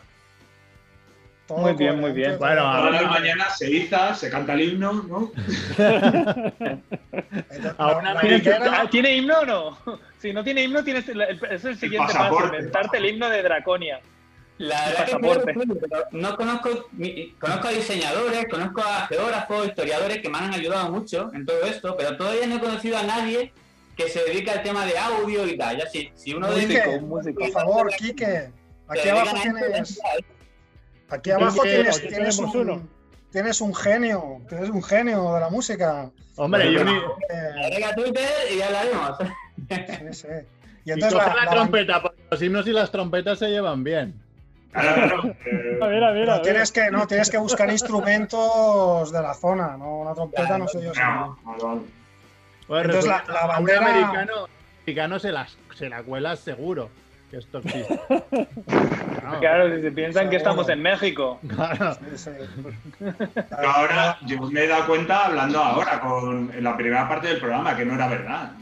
[1.48, 2.38] todo Muy bien, muy bien.
[2.40, 5.32] Bueno, Ahora de mañana se iza, se canta el himno, ¿no?
[5.78, 9.78] Entonces, A una la ¿Tiene, bandera- ah, ¿tiene himno o no?
[10.20, 13.44] Si no tiene himno, tienes el- el- es el siguiente paso, inventarte el himno de
[13.44, 14.00] Draconia.
[14.60, 20.30] La verdad que pero no conozco, mi- conozco a diseñadores, conozco a geógrafos, historiadores que
[20.30, 23.52] me han ayudado mucho en todo esto, pero todavía no he conocido a nadie
[23.98, 25.78] que se dedique al tema de audio y tal.
[25.78, 27.40] Ya si, si uno de Quique, un músico.
[27.40, 28.52] por favor, Quique, se
[29.00, 30.00] aquí abajo tienes,
[31.10, 32.88] aquí abajo Quique, tienes, aquí tienes tenemos un, uno.
[33.32, 36.12] tienes un genio, tienes un genio de la música.
[36.36, 39.18] Hombre, y, un- Eh, Agrega Twitter y ya hablaremos.
[39.70, 40.28] sí, sí.
[40.86, 43.48] Y y entonces coge la, la, la- trompeta, porque los himnos y las trompetas se
[43.50, 44.22] llevan bien.
[44.74, 46.42] Claro, claro, eh, A ver, a ver, a no, ver.
[46.42, 50.82] tienes que no tienes que buscar instrumentos de la zona, no una trompeta, no sé
[50.82, 50.92] yo.
[50.94, 51.82] no, vale.
[52.68, 54.34] Pues Entonces, la- la a un bandera- americano,
[54.84, 56.90] americano se, las, se la cuela seguro
[57.30, 58.00] que esto existe.
[59.24, 61.40] Claro, Claro, si se piensan que estamos en México.
[61.48, 61.94] claro.
[61.94, 62.32] Sí, sí.
[63.00, 67.40] Pero ahora, yo me he dado cuenta hablando ahora con en la primera parte del
[67.40, 68.52] programa que no era verdad.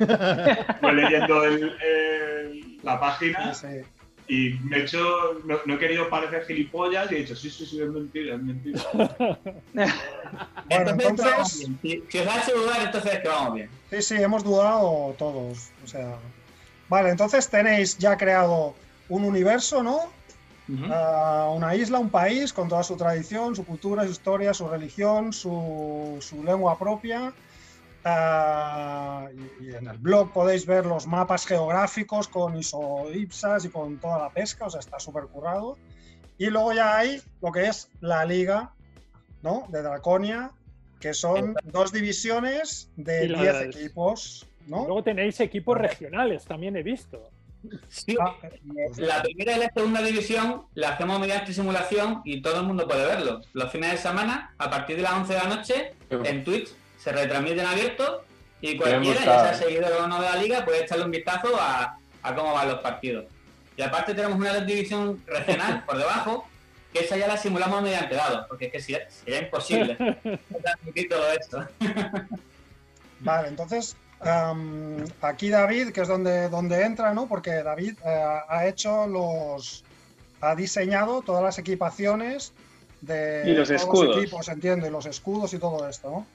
[0.00, 3.82] Eh, Fue leyendo el- el- la página Sí, sí.
[4.28, 7.64] Y me he hecho, no, no he querido parecer gilipollas y he dicho, sí, sí,
[7.64, 8.80] sí, es mentira, es mentira.
[10.68, 11.68] Bueno, Entonces, entonces-.
[11.82, 13.70] Si, si os ha hecho dudar, entonces es que vamos bien.
[13.90, 15.70] Sí, sí, hemos dudado todos.
[15.84, 16.16] O sea,
[16.88, 18.74] vale, entonces tenéis ya creado
[19.08, 20.10] un universo, ¿no?
[20.90, 25.32] Ah, una isla, un país con toda su tradición, su cultura, su historia, su religión,
[25.32, 27.32] su, su lengua propia.
[28.08, 29.28] Ah,
[29.60, 34.18] y, y en el blog podéis ver los mapas geográficos con isoipsas y con toda
[34.18, 35.76] la pesca, o sea, está súper currado.
[36.38, 38.72] Y luego ya hay lo que es la liga,
[39.42, 39.66] ¿no?
[39.70, 40.50] De Draconia,
[41.00, 44.84] que son dos divisiones de Y las- 10 equipos, ¿no?
[44.86, 47.30] Luego tenéis equipos regionales, también he visto.
[47.88, 48.36] Sí, Ah,
[48.98, 53.04] La primera y la segunda división la hacemos mediante simulación y todo el mundo puede
[53.04, 53.40] verlo.
[53.54, 56.68] Los fines de semana, a partir de las 11 de la noche, en Twitch
[57.06, 58.24] se retransmiten abierto
[58.60, 62.00] y cualquiera, ya sea seguidor o no de la liga, puede echarle un vistazo a,
[62.20, 63.26] a cómo van los partidos.
[63.76, 66.48] Y aparte tenemos una división regional por debajo,
[66.92, 69.94] que esa ya la simulamos mediante dados, porque es que sería, sería imposible
[70.62, 71.64] transmitir todo esto.
[73.20, 77.28] Vale, entonces am, aquí David, que es donde, donde entra, ¿no?
[77.28, 79.84] Porque David eh, ha hecho los.
[80.40, 82.52] ha diseñado todas las equipaciones
[83.00, 84.16] de Y los todos escudos.
[84.16, 86.26] equipos, entiendo, y los escudos y todo esto, ¿no?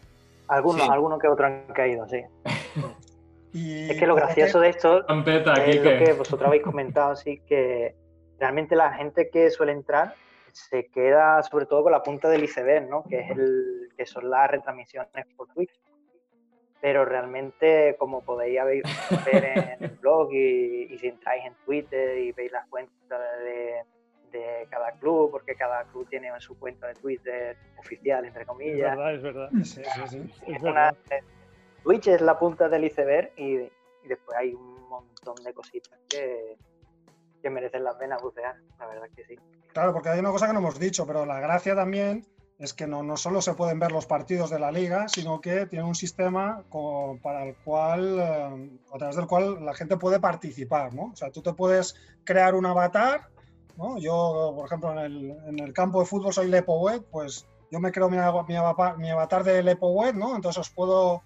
[0.52, 0.90] Algunos, Sí.
[0.92, 2.22] algunos que otros han caído, sí.
[3.54, 7.42] Y Es que lo gracioso de esto Trompeta, es lo que vosotros habéis comentado, sí,
[7.46, 7.96] que
[8.40, 10.14] realmente la gente que suele entrar
[10.54, 13.04] se queda sobre todo con la punta del iceberg, ¿no?
[13.04, 15.72] Que, es el, que son las retransmisiones por Twitch.
[16.80, 18.84] Pero realmente, como podéis haber-
[19.26, 23.84] ver en el blog y, y si entráis en Twitter y veis las cuentas de,
[24.32, 28.98] de cada club, porque cada club tiene su cuenta de Twitter oficial, entre Es comillas,
[28.98, 29.50] verdad, es verdad.
[29.64, 30.18] Sí, sí, sí.
[30.48, 30.96] Es es verdad.
[31.10, 31.20] una-
[31.84, 36.56] Twitch es la punta del iceberg y, y después hay un montón de cositas que,
[37.42, 39.36] que merecen la pena bucear, la verdad que sí.
[39.74, 42.26] Claro, porque hay una cosa que no hemos dicho, pero la gracia también
[42.60, 45.66] es que no, no solo se pueden ver los partidos de la liga, sino que
[45.66, 50.20] tiene un sistema co- para el cual, eh, a través del cual la gente puede
[50.20, 51.06] participar, ¿no?
[51.06, 53.22] O sea, tú te puedes crear un avatar,
[53.78, 53.98] ¿no?
[53.98, 57.92] Yo, por ejemplo, en el, en el campo de fútbol soy Lepowet, pues yo me
[57.92, 58.18] creo mi,
[58.48, 60.36] mi avatar, mi avatar de Lepowet, ¿no?
[60.36, 61.22] Entonces os puedo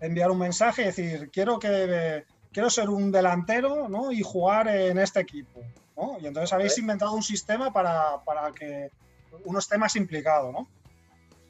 [0.00, 4.12] enviar un mensaje y decir, quiero que quiero ser un delantero, ¿no?
[4.12, 5.60] Y jugar en este equipo,
[5.96, 6.16] ¿no?
[6.20, 8.90] Y entonces habéis inventado un sistema para, para que
[9.44, 10.68] uno esté más implicado, ¿no?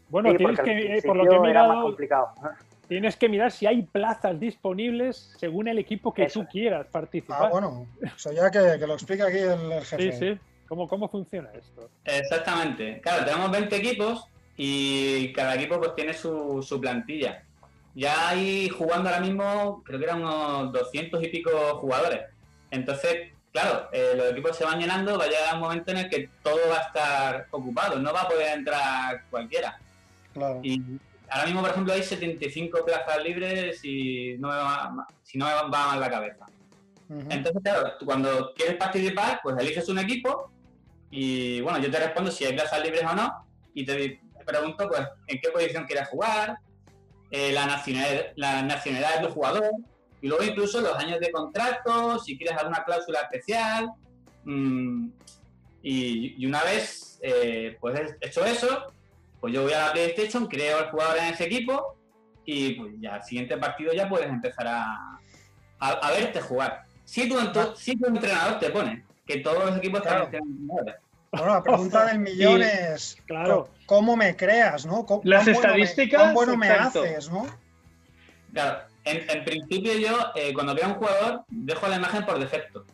[0.09, 2.29] Bueno, Sí, tienes que, eh, por lo que he principio era más mirado, complicado.
[2.89, 6.41] Tienes que mirar si hay plazas disponibles según el equipo que Eso.
[6.41, 7.45] tú quieras participar.
[7.45, 10.13] Ah, bueno, eso ya que, que lo explica aquí el, el jefe.
[10.13, 10.39] Sí, sí.
[10.69, 11.91] ¿Cómo, ¿Cómo funciona esto?
[12.05, 13.01] Exactamente.
[13.01, 14.27] Claro, tenemos 20 equipos
[14.57, 17.43] y cada equipo pues tiene su, su plantilla.
[17.95, 22.23] Ya hay jugando ahora mismo, creo que eran unos 200 y pico jugadores.
[22.71, 26.11] Entonces, claro, eh, los equipos se van llenando, va a llegar un momento en el
[26.11, 29.79] que todo va a estar ocupado, no va a poder entrar cualquiera.
[30.33, 30.61] Claro.
[30.65, 30.83] Y
[31.35, 35.53] ahora mismo, por ejemplo, hay 75 plazas libres y no me va, si no me
[35.53, 36.47] va mal la cabeza.
[37.09, 40.51] Entonces, claro, tú cuando quieres participar, pues eliges un equipo
[41.11, 45.01] y, bueno, yo te respondo si hay plazas libres o no y te, pregunto, pues,
[45.27, 46.57] en qué posición quieres jugar,
[47.31, 49.71] eh, la, nacionalidad, la nacionalidad de tu jugador
[50.23, 53.91] y luego incluso los años de contrato, si quieres alguna cláusula especial.
[54.45, 55.09] mm,
[55.83, 58.94] y, y una vez, eh, pues, hecho eso,
[59.45, 61.97] pues yo voy a la PlayStation, creo el jugador en ese equipo
[62.47, 65.19] y pues ya al siguiente partido ya puedes empezar a,
[65.81, 66.85] a, a verte jugar.
[67.05, 70.29] Si tu, ento- si tu entrenador te pone, que todos los equipos Claro.
[70.31, 70.95] tienen entrenadores.
[71.31, 73.69] Bueno, la pregunta del millón es Claro.
[73.85, 75.05] ¿cómo me creas, no?
[75.05, 77.03] ¿Cómo- Las me- estadísticas, cuán bueno me exacto.
[77.03, 77.47] haces, no?
[78.55, 82.87] Claro, en, en principio yo, eh, cuando creo un jugador, dejo la imagen por defecto.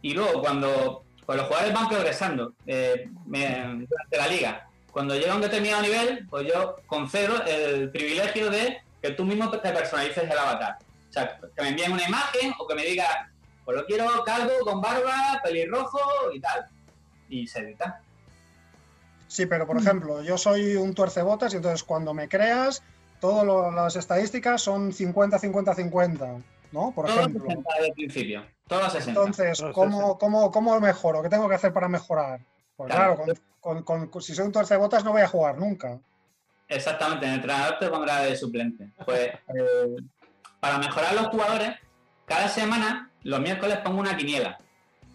[0.00, 5.32] Y luego, cuando pues los jugadores van progresando eh, me- durante la liga, cuando llega
[5.32, 10.24] a un determinado nivel, pues yo concedo el privilegio de que tú mismo te personalices
[10.24, 10.78] el avatar.
[11.08, 13.32] O sea, que me envíen una imagen o que me diga,
[13.64, 15.98] pues lo quiero calvo, con barba, pelirrojo
[16.32, 16.66] y tal.
[17.28, 18.02] Y se edita.
[19.28, 22.82] Sí, pero por ejemplo, yo soy un tuercebotas y entonces cuando me creas,
[23.18, 26.36] todas las estadísticas son 50, 50, 50,
[26.72, 26.92] ¿no?
[26.92, 27.44] Por Todo ejemplo.
[27.46, 28.46] 60 de principio.
[28.68, 29.08] Todo 60.
[29.08, 31.22] Entonces, ¿cómo, cómo, ¿cómo mejoro?
[31.22, 32.40] ¿Qué tengo que hacer para mejorar?
[32.86, 33.16] Pues Claro.
[33.16, 35.98] claro, con, con- con- si soy un tuercebotas no voy a jugar nunca.
[36.68, 38.90] Exactamente, el entrenador te pondrá de suplente.
[39.04, 39.96] Pues eh,
[40.60, 41.70] para mejorar los jugadores,
[42.26, 44.58] cada semana, los miércoles pongo una quiniela.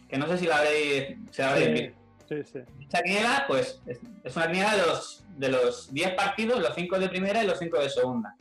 [0.10, 1.98] Que no sé si la habréis, si la habréis visto.
[2.30, 2.60] Sí, sí.
[2.82, 7.00] Esta quiniela, pues, es, es una quiniela de los, de los 10 partidos, los 5
[7.00, 8.36] de primera y los 5 de segunda.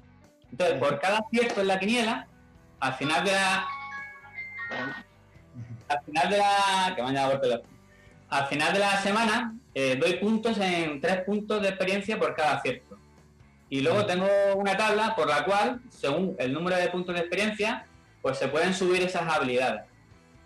[0.51, 2.27] Entonces, por cada acierto en la quiniela,
[2.81, 3.67] al final de la.
[5.89, 6.93] Al final de la.
[6.95, 7.76] Que me han llamado por teléfono.
[8.29, 12.57] Al final de la semana, eh, doy puntos en 3 puntos de experiencia por cada
[12.57, 12.99] acierto.
[13.69, 17.85] Y luego tengo una tabla por la cual, según el número de puntos de experiencia,
[18.23, 19.83] pues se pueden subir esas habilidades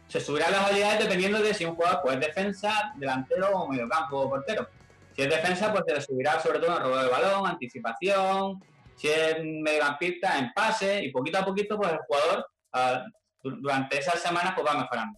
[0.09, 4.19] se subirán las habilidades dependiendo de si un jugador pues, es defensa, delantero o mediocampo
[4.23, 4.67] o portero.
[5.15, 8.61] Si es defensa, pues se le subirá sobre todo en robo de balón, anticipación,
[8.97, 13.05] si es mediocampista, en pase, y poquito a poquito pues el jugador ah,
[13.41, 15.17] du- durante esas semanas pues va mejorando.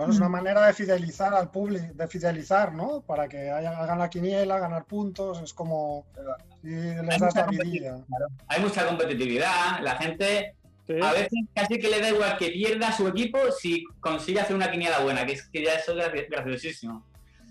[0.00, 3.02] Bueno, es una manera de fidelizar al público, de fidelizar, ¿no?
[3.02, 6.06] Para que haya- hagan la quiniela, ganar puntos, es como
[6.62, 7.96] si les das la vidilla.
[8.48, 10.54] Hay mucha competitividad, la gente
[10.86, 10.94] Sí.
[11.02, 14.70] a veces casi que le da igual que pierda su equipo si consigue hacer una
[14.70, 17.04] quiniela buena, que es que ya eso es graci- graciosísimo.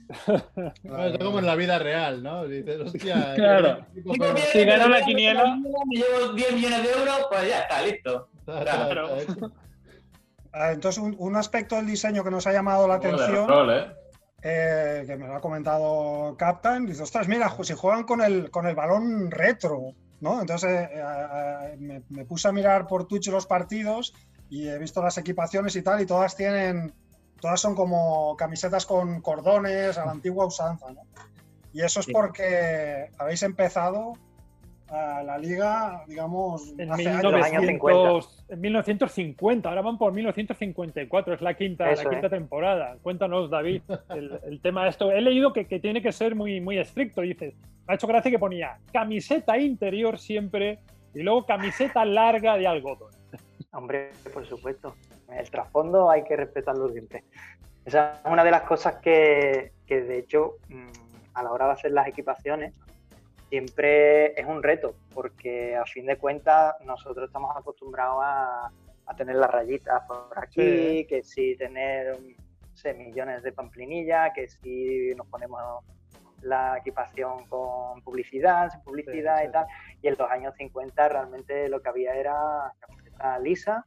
[0.83, 2.47] Bueno, esto como en la vida real, ¿no?
[2.47, 3.85] Dices, hostia, Claro.
[4.51, 8.27] Si gana la quiniela- me llevo 10 millones de euros, pues ya está, listo.
[8.43, 9.17] Claro.
[10.59, 13.87] Ah, Entonces, un, un aspecto del diseño que nos ha llamado la atención, rol, ¿eh?
[14.43, 18.67] eh, que me lo ha comentado Captain, dice, ostras, mira, si juegan con el, con
[18.67, 20.41] el balón retro, ¿no?
[20.41, 24.13] Entonces eh, eh, me, me puse a mirar por Twitch los partidos
[24.49, 26.93] y he visto las equipaciones y tal, y todas tienen,
[27.39, 31.03] todas son como camisetas con cordones a la antigua usanza, ¿no?
[31.71, 32.11] Y eso es Sí.
[32.11, 34.13] porque habéis empezado
[34.91, 37.31] a la liga, digamos, En, hace años.
[37.31, 42.97] 1900 en 1950, ahora van por 1954, es la quinta, Eso la quinta temporada.
[43.01, 45.11] Cuéntanos, David, el, el tema de esto.
[45.11, 47.53] He leído que, que tiene que ser muy, muy estricto, dices.
[47.87, 50.79] Me ha hecho gracia que ponía camiseta interior siempre
[51.13, 53.11] y luego camiseta larga de algodón.
[53.71, 54.95] Hombre, por supuesto.
[55.31, 57.23] El trasfondo hay que respetarlo siempre.
[57.85, 60.87] Esa es una de las cosas que, que, de hecho, mm,
[61.33, 62.73] a la hora de hacer las equipaciones,
[63.49, 68.71] siempre es un reto, porque a fin de cuentas nosotros estamos acostumbrados a,
[69.05, 70.61] a tener las rayitas por aquí,
[70.99, 71.05] Sí.
[71.09, 75.83] que si tener no sé, millones de pamplinilla, que si nos ponemos
[76.41, 79.65] la equipación con publicidad, sin publicidad Sí, y tal.
[80.01, 83.83] Y en los años 50 realmente lo que había era camiseta lisa,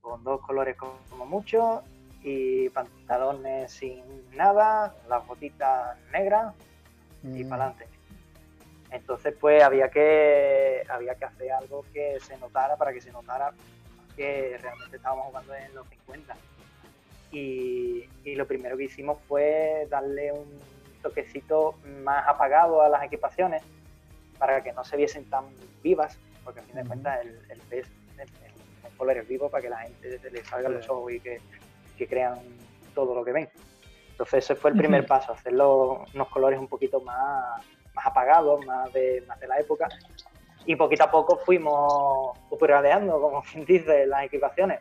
[0.00, 1.82] con dos colores como mucho,
[2.24, 4.02] y pantalones sin
[4.36, 6.52] nada, las botitas negras
[7.22, 7.48] y Mm.
[7.48, 7.95] para adelante.
[8.96, 13.52] Entonces, pues había que, había que hacer algo que se notara para que se notara
[14.16, 16.36] que realmente estábamos jugando en los 50.
[17.32, 20.58] Y, y lo primero que hicimos fue darle un
[21.02, 23.62] toquecito más apagado a las equipaciones
[24.38, 25.44] para que no se viesen tan
[25.82, 27.86] vivas porque a fin de cuentas el, el pez
[28.18, 28.30] es
[28.80, 31.40] son colores vivos para que la gente le salga los ojos y que,
[31.98, 32.38] que crean
[32.94, 33.48] todo lo que ven.
[34.12, 37.62] Entonces ese fue el primer paso, hacerlo unos colores un poquito más,
[37.96, 39.88] más apagados, más de, más de la época.
[40.66, 44.80] Y poquito a poco fuimos upgradeando, como quien dice, las equipaciones.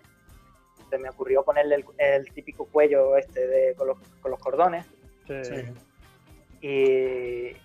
[0.89, 4.85] Se me ocurrió ponerle el, el típico cuello este de, con, los, con los cordones.
[5.27, 5.63] Sí.
[6.61, 6.67] Y,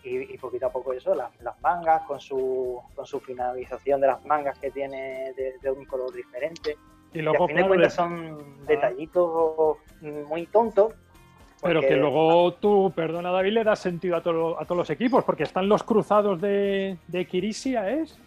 [0.08, 4.06] y- y poquito a poco eso, las, las mangas, con su, con su finalización de
[4.08, 6.76] las mangas que tiene de, de un color diferente.
[7.12, 10.94] Y Y a fin de cuentas son detallitos muy tontos.
[11.62, 15.24] Pero que luego tú, perdona David, le das sentido a, todo- a todos los equipos,
[15.24, 18.18] porque están los cruzados de, de Kirisia, ¿es?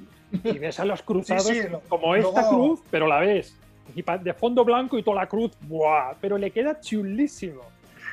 [0.44, 3.58] Y ves a los cruzados Sí, sí, como esta luego- cruz, pero la ves.
[4.22, 6.14] De fondo blanco y toda la cruz, ¡buah!
[6.22, 7.62] Pero le queda chulísimo.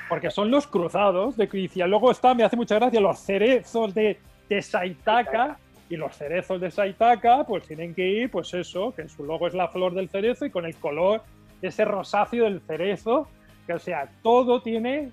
[0.09, 1.87] Porque son los cruzados de Kirisia.
[1.87, 4.19] Luego está, me hace mucha gracia, los cerezos de,
[4.49, 5.59] de Saitaka.
[5.89, 9.55] Y los cerezos de Saitaka, pues tienen que ir, pues eso, que su logo es
[9.55, 11.23] la flor del cerezo y con el color,
[11.63, 13.27] ese rosáceo del cerezo.
[13.67, 15.11] Que, o sea, todo tiene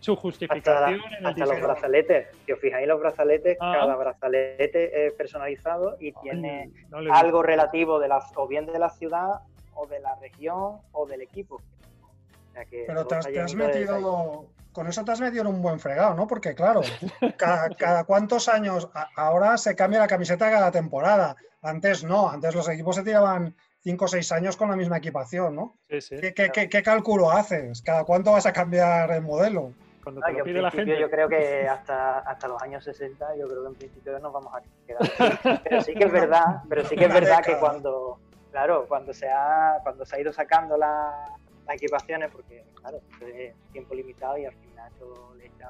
[0.00, 2.26] su hasta, justificación en el hasta los brazaletes.
[2.44, 3.76] Si os fijáis, los brazaletes, Ah.
[3.80, 7.14] cada brazalete es personalizado y tiene No le digo.
[7.16, 9.40] algo relativo de la, o bien de la ciudad,
[9.74, 11.56] o de la región, o del equipo.
[11.56, 15.62] O sea que Pero te has, te metido, con eso te has metido en un
[15.62, 16.26] buen fregado, ¿no?
[16.26, 16.82] Porque claro,
[17.38, 21.34] cada, cada cuántos años, a- ahora se cambia la camiseta cada temporada.
[21.62, 23.54] Antes no, antes los equipos se tiraban
[23.84, 25.76] 5 o 6 años con la misma equipación, ¿no?
[25.90, 26.16] Sí, sí.
[26.18, 27.82] ¿Qué, qué- qué- qué cálculo haces?
[27.82, 29.74] ¿Cada cuánto vas a cambiar el modelo?
[30.02, 30.98] Cuando Ah, te lo pide la gente.
[30.98, 34.54] yo creo que hasta, hasta los años 60, yo creo que en principio nos vamos
[34.54, 35.02] a quedar.
[35.64, 38.18] Pero sí que es verdad, pero sí que es verdad que cuando,
[38.50, 43.54] claro, cuando se ha, cuando se ha ido sacando la- las equipaciones, porque claro, es
[43.72, 45.68] tiempo limitado y al final yo le echa,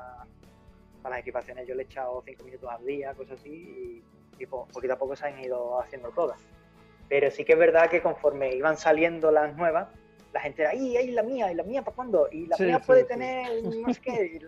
[1.03, 3.51] para las equipaciones yo le he echado 5 minutos al día, cosas así,
[4.39, 6.39] y, y po- poquito a poco se han ido haciendo todas.
[7.09, 9.89] Pero sí que es verdad que conforme iban saliendo las nuevas,
[10.33, 11.53] la gente era, ¡ay, ay, la mía!
[11.53, 12.29] ¿Y la mía para cuándo?
[12.33, 13.07] ¿Y la Sí, mía sí, puede sí.
[13.09, 14.41] tener no sé qué?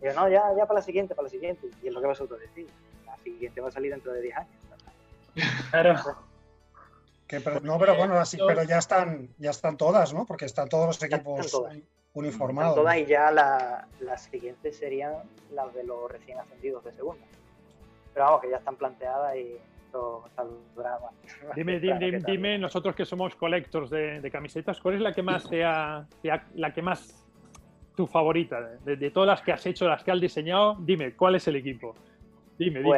[0.00, 1.68] Y yo, no, ya, ya para la siguiente, para la siguiente.
[1.82, 2.70] Y es lo que vosotros decís.
[3.06, 4.50] La siguiente va a salir dentro de 10 años.
[5.70, 5.96] Claro.
[7.26, 10.24] Que, pero- no, pero bueno, así, pero ya están, ya están todas, ¿no?
[10.26, 11.72] Porque están todos los están equipos todas.
[11.72, 12.74] uni- Están uniformados.
[12.76, 15.14] todas y ya la- las siguientes serían
[15.50, 17.24] las de los recién ascendidos de segunda.
[18.12, 19.58] Pero vamos, que ya están planteadas y
[19.94, 20.98] esto saldrá
[21.54, 25.22] Dime, dime, dime, dime, nosotros que somos collectors de, de camisetas, ¿cuál es la que
[25.22, 27.24] más te ha, te ha- la que más
[27.96, 30.76] tu favorita de, de todas las que has hecho, las que has diseñado?
[30.80, 31.94] Dime, ¿cuál es el equipo?
[32.58, 32.88] Dime, dime.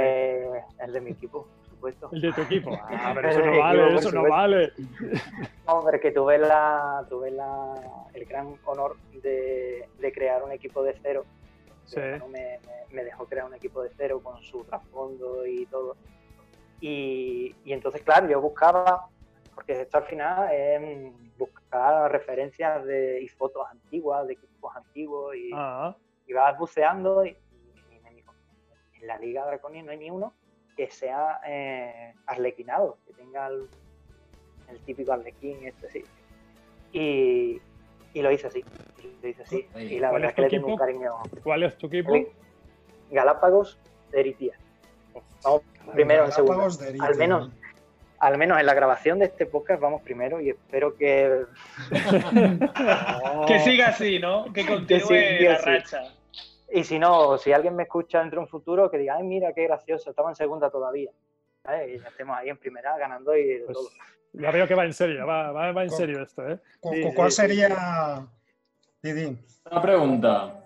[0.49, 2.09] Pues el de mi equipo, por supuesto.
[2.13, 2.71] El de tu equipo.
[2.83, 4.73] Ah, pero eso no vale, equipo, eso no vale.
[5.67, 7.75] Hombre, que tuve la, tuve la,
[8.15, 11.25] el gran honor de, de crear un equipo de cero.
[11.85, 12.01] Sí.
[12.01, 12.59] Me, me-
[12.93, 15.97] me dejó crear un equipo de cero con su trasfondo y todo.
[16.81, 19.09] Y, y entonces, claro, yo buscaba,
[19.55, 25.51] porque esto al final es buscar referencias de, y fotos antiguas, de equipos antiguos, y,
[25.55, 25.97] Ah,
[26.27, 27.37] y vas buceando y,
[27.91, 28.33] y me dijo,
[29.01, 30.33] en la Liga Draconia no hay ni uno
[30.77, 33.67] que sea eh, arlequinado, que tenga el,
[34.69, 36.05] el típico arlequín, este sí.
[36.93, 37.61] Y,
[38.13, 38.65] y lo hice así,
[39.23, 39.69] lo hice así.
[39.77, 40.85] Y la ¿Cuál verdad es que le tengo un equipo?
[40.85, 41.13] cariño.
[41.43, 42.13] ¿Cuál es tu equipo?
[43.11, 43.79] Galápagos
[44.11, 44.59] de Eritía.
[45.47, 45.63] Vamos
[45.95, 47.07] primero en Eritia.
[47.09, 47.51] Al menos,
[48.19, 51.45] al menos en la grabación de este podcast vamos primero y espero que...
[53.47, 54.53] Que siga así, ¿no?
[54.53, 55.11] Que continúe
[55.49, 55.65] la así.
[55.71, 56.03] racha.
[56.73, 59.53] Y si no, si alguien me escucha dentro de un futuro, que diga, ay, mira,
[59.53, 61.11] qué gracioso, estamos en segunda todavía.
[61.89, 63.89] Y ya estemos ahí en primera ganando y de Pues, todo.
[64.33, 66.59] ya veo que va en serio, va, va, va en serio esto, ¿eh?
[66.81, 68.27] ¿Cu- Sí, cu- sí, ¿Cuál sí, sería,
[69.03, 69.39] Didi?
[69.71, 70.66] Una pregunta.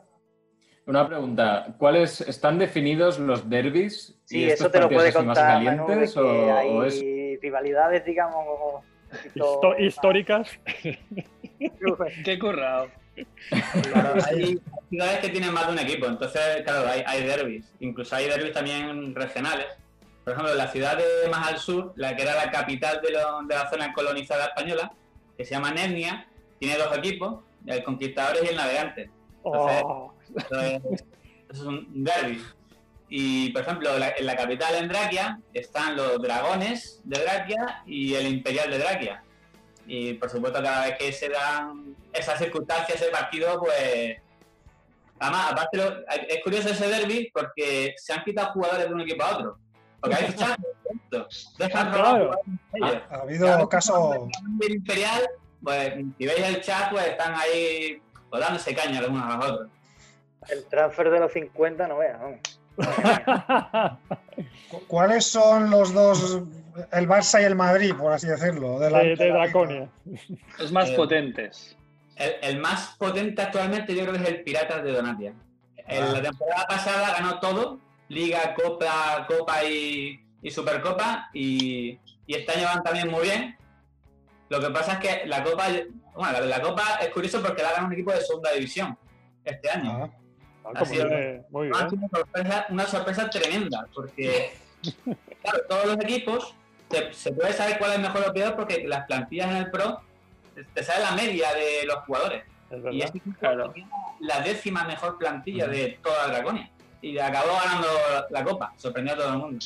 [0.91, 1.68] Una pregunta.
[1.78, 4.18] ¿Cuáles están definidos los derbis?
[4.24, 6.14] Sí, y estos eso te lo partidos puede más contar Manu, de calientes?
[6.14, 7.01] que o, hay o es
[7.41, 8.84] rivalidades, digamos,
[9.36, 10.51] Histo- históricas.
[11.97, 12.88] más- Qué currado.
[14.26, 17.72] Hay ciudades que tienen más de un equipo, entonces, claro, hay, hay derbis.
[17.78, 19.66] Incluso hay derbis también regionales.
[20.24, 23.43] Por ejemplo, la ciudad de más al sur, la que era la capital de, lo-
[23.47, 24.91] de la zona colonizada española,
[25.36, 26.26] que se llama Nernia,
[26.59, 29.09] tiene dos equipos, el Conquistadores y el Navegante.
[29.45, 31.01] Entonces, Oh, eso
[31.51, 32.43] es, un derby.
[33.09, 38.14] Y, por ejemplo, la- en la capital, en Draquia, están los dragones de Draquia y
[38.14, 39.24] el Imperial de Draquia.
[39.86, 44.16] Y, por supuesto, cada vez que se dan esas circunstancias, ese partido, pues...
[45.18, 49.22] Además, aparte, lo- es curioso ese derby porque se han quitado jugadores de un equipo
[49.24, 49.59] a otro.
[50.01, 50.57] Porque hay fichajes,
[51.59, 52.30] dejan Claro.
[53.11, 54.28] Ha habido caso,
[54.61, 55.28] El Imperial,
[55.62, 58.01] pues, si veis el chat, pues están ahí
[58.31, 59.68] pues, dándose caña los unos a los otros.
[60.49, 62.39] El transfer de los 50, no veas, vamos.
[62.76, 63.99] Madre mía.
[64.70, 66.43] ¿cu- ¿cuáles son los dos
[66.93, 68.78] el Barça y el Madrid, por así decirlo.
[68.78, 69.89] De, la, de, de Draconia.
[70.59, 71.76] Los más Eh, potentes.
[72.16, 75.35] El, el más potente actualmente yo creo que es el Piratas de Donatia.
[75.76, 76.12] En Ah.
[76.12, 82.66] la temporada pasada ganó todo, Liga, Copa, Copa y, y Supercopa, y, y este año
[82.66, 83.57] van también muy bien.
[84.49, 85.66] Lo que pasa es que la Copa,
[86.15, 88.97] bueno, la, la Copa es curioso porque la gana un equipo de segunda división
[89.45, 90.05] este año.
[90.05, 90.11] Ah,
[90.63, 91.09] Ah, Ha como sido-
[91.49, 91.75] muy bien.
[91.75, 94.53] Ha sido una sorpresa, una sorpresa tremenda, porque
[95.43, 96.55] claro, todos los equipos
[96.91, 100.01] se, se puede saber cuál es mejor o peor porque las plantillas en el Pro
[100.75, 102.45] te- sale la media de los jugadores.
[102.71, 103.01] Es Y verdad.
[103.05, 103.71] este equipo Claro.
[103.71, 103.89] tenía
[104.21, 106.71] la décima mejor plantilla de toda Draconia.
[107.01, 107.89] Y acabó ganando
[108.29, 109.65] la copa, sorprendió a todo el mundo.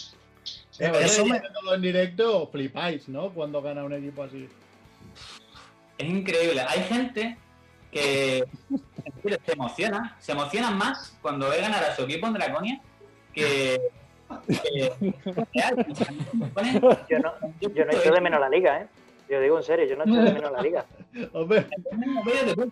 [0.79, 3.31] Eh, Eso me- todo en directo flipáis, ¿no?
[3.31, 4.49] Cuando gana un equipo así.
[5.99, 6.61] Es increíble.
[6.69, 7.37] Hay gente
[7.93, 8.45] que
[9.47, 12.81] se emociona, se emocionan más cuando ve ganar a su equipo en Draconia
[13.33, 13.81] que.
[14.49, 14.93] que-
[17.09, 18.87] Yo no, yo no echo de menos la liga, ¿eh?
[19.29, 20.85] Yo digo en serio, yo no echo de menos la liga.
[21.33, 21.67] Hombre.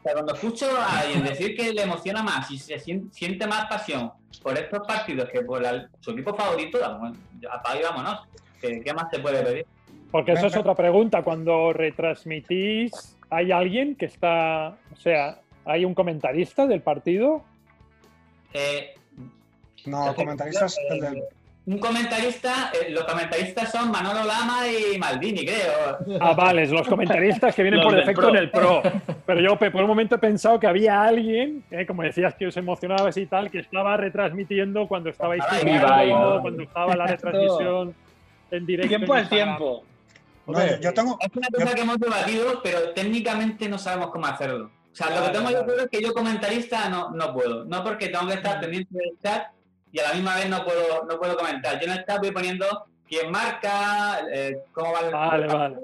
[0.03, 4.13] Cuando escucho a alguien decir que le emociona más y se sien- siente más pasión
[4.43, 7.17] por estos partidos que por la- su equipo favorito, vamos,
[7.51, 8.21] apaga y vámonos.
[8.61, 9.67] ¿Qué, qué más se puede pedir?
[10.13, 11.23] Porque eso es otra pregunta.
[11.23, 17.43] Cuando retransmitís, ¿hay alguien que está, o sea, hay un comentarista del partido?
[18.53, 18.95] Eh,
[19.87, 21.23] no, comentaristas, del-
[21.65, 26.19] un comentarista, eh, los comentaristas son Manolo Lama y Maldini, creo.
[26.21, 28.31] Ah, vale, los comentaristas que vienen por defecto Pro.
[28.31, 28.83] en el Pro.
[29.25, 32.57] Pero yo por un momento he pensado que había alguien, eh, como decías que os
[32.57, 36.43] emocionabais y tal, que estaba retransmitiendo cuando estabais Estaba en jugando, Ibai, ¿no?
[36.43, 37.95] cuando estaba la retransmisión
[38.51, 38.89] en directo.
[38.89, 39.57] Tiempo al Instagram.
[39.57, 39.85] tiempo.
[40.47, 44.27] No, yo, yo tengo, Es una cosa que hemos debatido, pero técnicamente no sabemos cómo
[44.27, 44.71] hacerlo.
[44.93, 47.65] O sea, lo que tengo yo claro es que yo comentarista no, no puedo.
[47.65, 49.53] No porque tengo que estar pendiente del chat
[49.91, 51.79] y a la misma vez no puedo, no puedo comentar.
[51.81, 55.77] Yo en el chat voy poniendo quién marca, eh, cómo va el Vale, vale.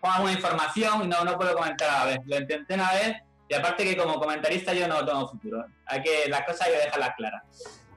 [0.00, 2.18] pongo alguna información y no, no puedo comentar a la vez.
[2.26, 3.16] Lo intenté una vez
[3.48, 5.64] y aparte que como comentarista yo no tengo futuro.
[5.86, 7.42] Hay que, las cosas hay que dejarlas claras.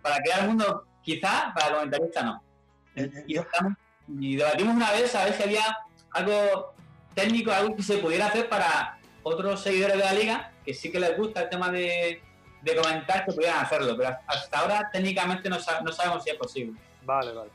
[0.01, 2.43] Para crear el mundo, quizá, para comentarista no.
[2.95, 3.73] eh, Y, yo- estamos-
[4.07, 5.77] y debatimos una vez a ver si había
[6.11, 6.73] algo
[7.13, 10.99] técnico, algo que se pudiera hacer para otros seguidores de la liga, que sí que
[10.99, 12.21] les gusta el tema de,
[12.61, 13.95] de comentar, que pudieran hacerlo.
[13.97, 16.79] Pero hasta ahora técnicamente no, sa- no sabemos si es posible.
[17.03, 17.49] Vale, vale.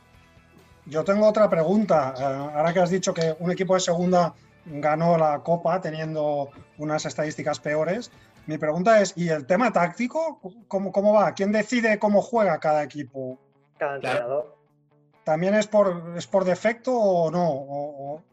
[0.85, 2.13] Yo tengo otra pregunta.
[2.17, 4.33] Eh, ahora que has dicho que un equipo de segunda
[4.65, 8.11] ganó la Copa teniendo unas estadísticas peores,
[8.47, 10.39] mi pregunta es, ¿y el tema táctico?
[10.67, 11.33] ¿Cómo, cómo va?
[11.33, 13.39] ¿Quién decide cómo juega cada equipo?
[13.77, 14.57] Cada Claro.
[15.23, 17.49] ¿También es por, es por defecto o no?
[17.49, 18.23] O- o-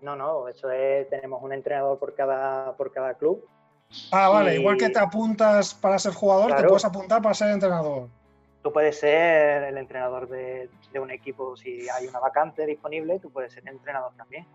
[0.00, 3.44] No, no, eso es, tenemos un entrenador por cada, por cada club.
[4.12, 7.50] Ah, vale, Y- igual que te apuntas para ser jugador, te puedes apuntar para ser
[7.50, 8.08] entrenador.
[8.62, 13.30] Tú puedes ser el entrenador de, de un equipo si hay una vacante disponible, tú
[13.30, 14.46] puedes ser entrenador también.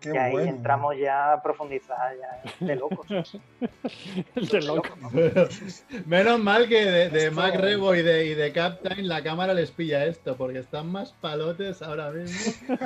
[0.00, 0.50] Qué y ahí bueno.
[0.50, 3.06] entramos ya a profundizar ya de locos.
[4.36, 4.88] El de loco.
[6.06, 9.54] Menos mal que de, de Esto- Mac Rebo y de, y de Captain la cámara
[9.54, 12.52] les pilla esto, porque están más palotes ahora mismo.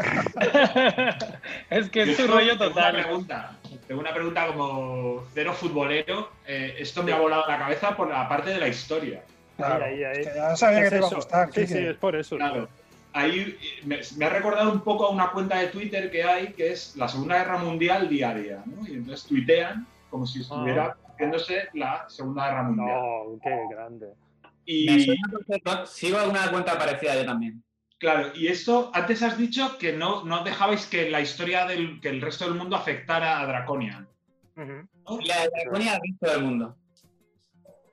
[1.70, 2.92] es que es tu rollo tengo Una total.
[3.02, 3.56] pregunta,
[3.86, 6.30] tengo una pregunta como cero futbolero.
[6.46, 9.22] Eh, esto me ha volado la cabeza por la parte de la historia.
[9.56, 10.20] Claro, Ahí, ahí, ahí.
[10.22, 11.16] es que ya sabía Es que te iba a eso.
[11.16, 11.52] gustar.
[11.52, 12.36] Sí, sí, es por eso.
[12.36, 12.68] Claro.
[13.14, 16.52] Ahí eh, me, me ha recordado un poco a una cuenta de Twitter que hay,
[16.52, 18.86] que es la Segunda Guerra Mundial día a día, ¿no?
[18.86, 23.00] Y entonces tuitean como si estuviera haciéndose la Segunda Guerra Mundial.
[23.00, 24.06] No, qué grande.
[24.84, 27.62] Me Y suena sigo alguna cuenta parecida yo también.
[27.98, 32.08] claro, y esto, antes has dicho que no, no dejabais que la historia del que
[32.10, 34.06] el resto del mundo afectara a Draconia.
[34.56, 34.88] Ujú.
[35.06, 35.20] ¿no?
[35.24, 36.76] La Draconia al resto del mundo.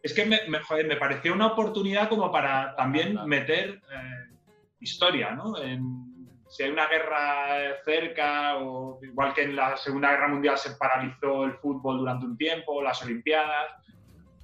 [0.02, 3.26] Es que me, me, joder, me pareció una oportunidad como para también Anda.
[3.26, 4.38] meter eh,
[4.80, 5.62] historia, ¿no?
[5.62, 6.10] En-
[6.50, 11.46] si hay una guerra cerca, o igual que en la Segunda Guerra Mundial se paralizó
[11.46, 13.68] el fútbol durante un tiempo, las Olimpiadas,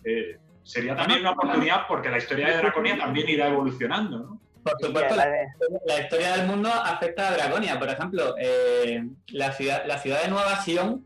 [0.04, 4.42] eh, sería también una oportunidad porque la historia de Draconia también irá evolucionando, ¿no?
[4.64, 7.78] Por supuesto, la, historia del mundo afecta a Draconia.
[7.78, 11.06] Por ejemplo, eh, la, ciudad, la ciudad de Nueva Sion,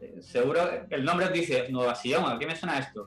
[0.00, 3.06] eh, seguro el nombre os dice Nueva Sion, ¿a qué me suena esto?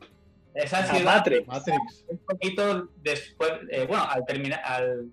[0.54, 1.46] Esa ciudad, Matrix.
[1.46, 2.06] Matrix.
[2.08, 5.12] un poquito después, eh, bueno, al terminar, al,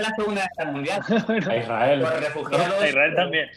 [0.00, 1.00] la Segunda Guerra Mundial,
[1.48, 2.00] A Israel.
[2.02, 3.48] por refugiados, A Israel también.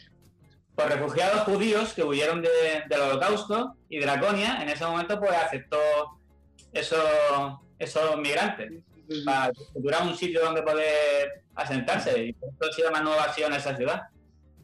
[0.76, 5.78] por refugiados judíos que huyeron de- del holocausto y Draconia en ese momento pues aceptó
[6.72, 6.99] esos,
[7.80, 8.72] esos migrantes
[9.26, 13.76] para estructurar un sitio donde poder asentarse y por eso se llama Nueva Sion esa
[13.76, 14.04] ciudad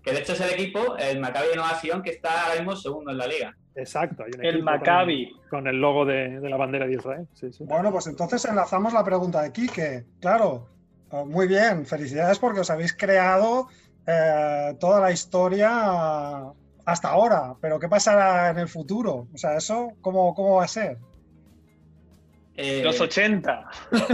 [0.01, 2.75] que de hecho es el equipo, el Maccabi de Nueva Sion que está ahora mismo
[2.75, 4.23] segundo en la liga Exacto.
[4.23, 5.31] hay un El con- Maccabi.
[5.49, 7.27] Con, el logo de, de la bandera de Israel.
[7.33, 7.63] Sí, sí.
[7.65, 10.03] Bueno, pues entonces enlazamos la pregunta de Quique.
[10.19, 10.67] Claro,
[11.11, 13.67] Muy bien, felicidades porque os habéis creado
[14.05, 16.43] eh, toda la historia
[16.85, 19.27] hasta ahora, pero ¿qué pasará en el futuro?
[19.33, 20.97] O sea, ¿eso cómo, cómo va a ser?
[22.55, 23.69] Eh, Los 80.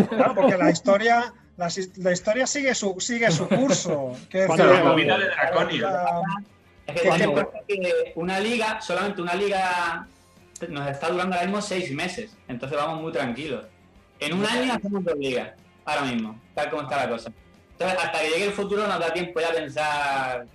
[0.09, 4.11] Claro, porque la historia, la, historia sigue su, sigue su curso.
[4.31, 5.81] Cuando decir, la movida de Draconia.
[5.81, 6.21] la-
[6.87, 10.07] Es que ¿Qué- ten en qué- cuenta que una liga, solamente una liga,
[10.69, 12.35] nos está durando ahora mismo seis meses.
[12.47, 13.65] Entonces vamos muy tranquilos.
[14.19, 15.51] En un año hacemos dos ligas,
[15.85, 17.31] ahora mismo, tal como está la cosa.
[17.71, 20.47] Entonces, hasta que llegue el futuro nos da tiempo ya a pensar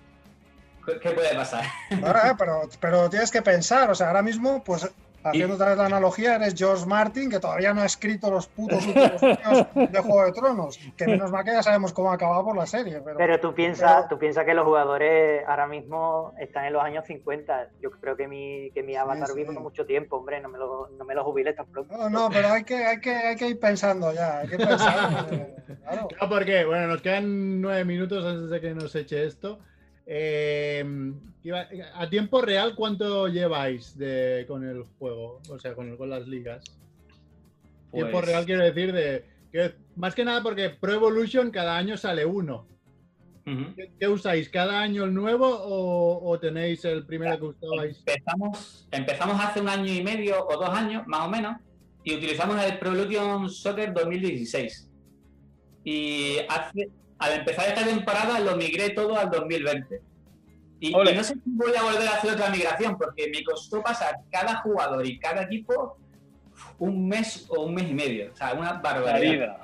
[1.03, 1.65] qué puede pasar.
[1.91, 4.91] Eh, pero, pero tienes que pensar, o sea, ahora mismo, pues
[5.25, 8.85] haciendo otra vez la analogía, eres George Martin, que todavía no ha escrito los putos
[8.87, 10.79] últimos años de Juego de Tronos.
[10.97, 13.01] Que menos mal que ya sabemos cómo ha acabado por la serie.
[13.05, 16.83] Pero, Pero tú piensas pero- tú piensas que los jugadores ahora mismo están en los
[16.83, 17.69] años 50.
[17.81, 19.35] Yo creo que mi, que mi avatar sí.
[19.35, 20.41] vive mucho tiempo, hombre.
[20.41, 21.97] No me lo, no me lo jubile tan pronto.
[21.97, 25.27] No, no, pero hay que, hay que, hay que ir pensando ya, hay que pensar.
[25.33, 26.09] eh, claro.
[26.21, 29.59] Claro, porque, bueno, nos quedan nueve minutos antes de que nos eche esto.
[30.13, 30.85] Eh,
[31.45, 35.41] iba- a tiempo real, ¿cuánto lleváis de, con el juego?
[35.49, 36.65] O sea, con, con las ligas.
[37.93, 39.25] Tiempo Pues- real quiero decir de.
[39.53, 42.67] que- más que nada porque Pro Evolution cada año sale uno.
[43.77, 44.49] ¿Qué, qué usáis?
[44.49, 47.99] ¿Cada año el nuevo o, o tenéis el primero que usabais?
[48.07, 51.57] Empezamos, empezamos hace un año y medio o dos años, más o menos,
[52.05, 54.89] y utilizamos el Pro Evolution Soccer 2016.
[55.85, 56.91] Y hace,
[57.21, 60.01] al empezar esta temporada lo migré todo al 2020.
[60.81, 63.83] Y, y no sé si voy a volver a hacer otra migración, porque me costó
[63.83, 65.99] pasar cada jugador y cada equipo
[66.79, 68.33] un mes o un mes y medio.
[68.33, 69.59] O sea, una barbaridad.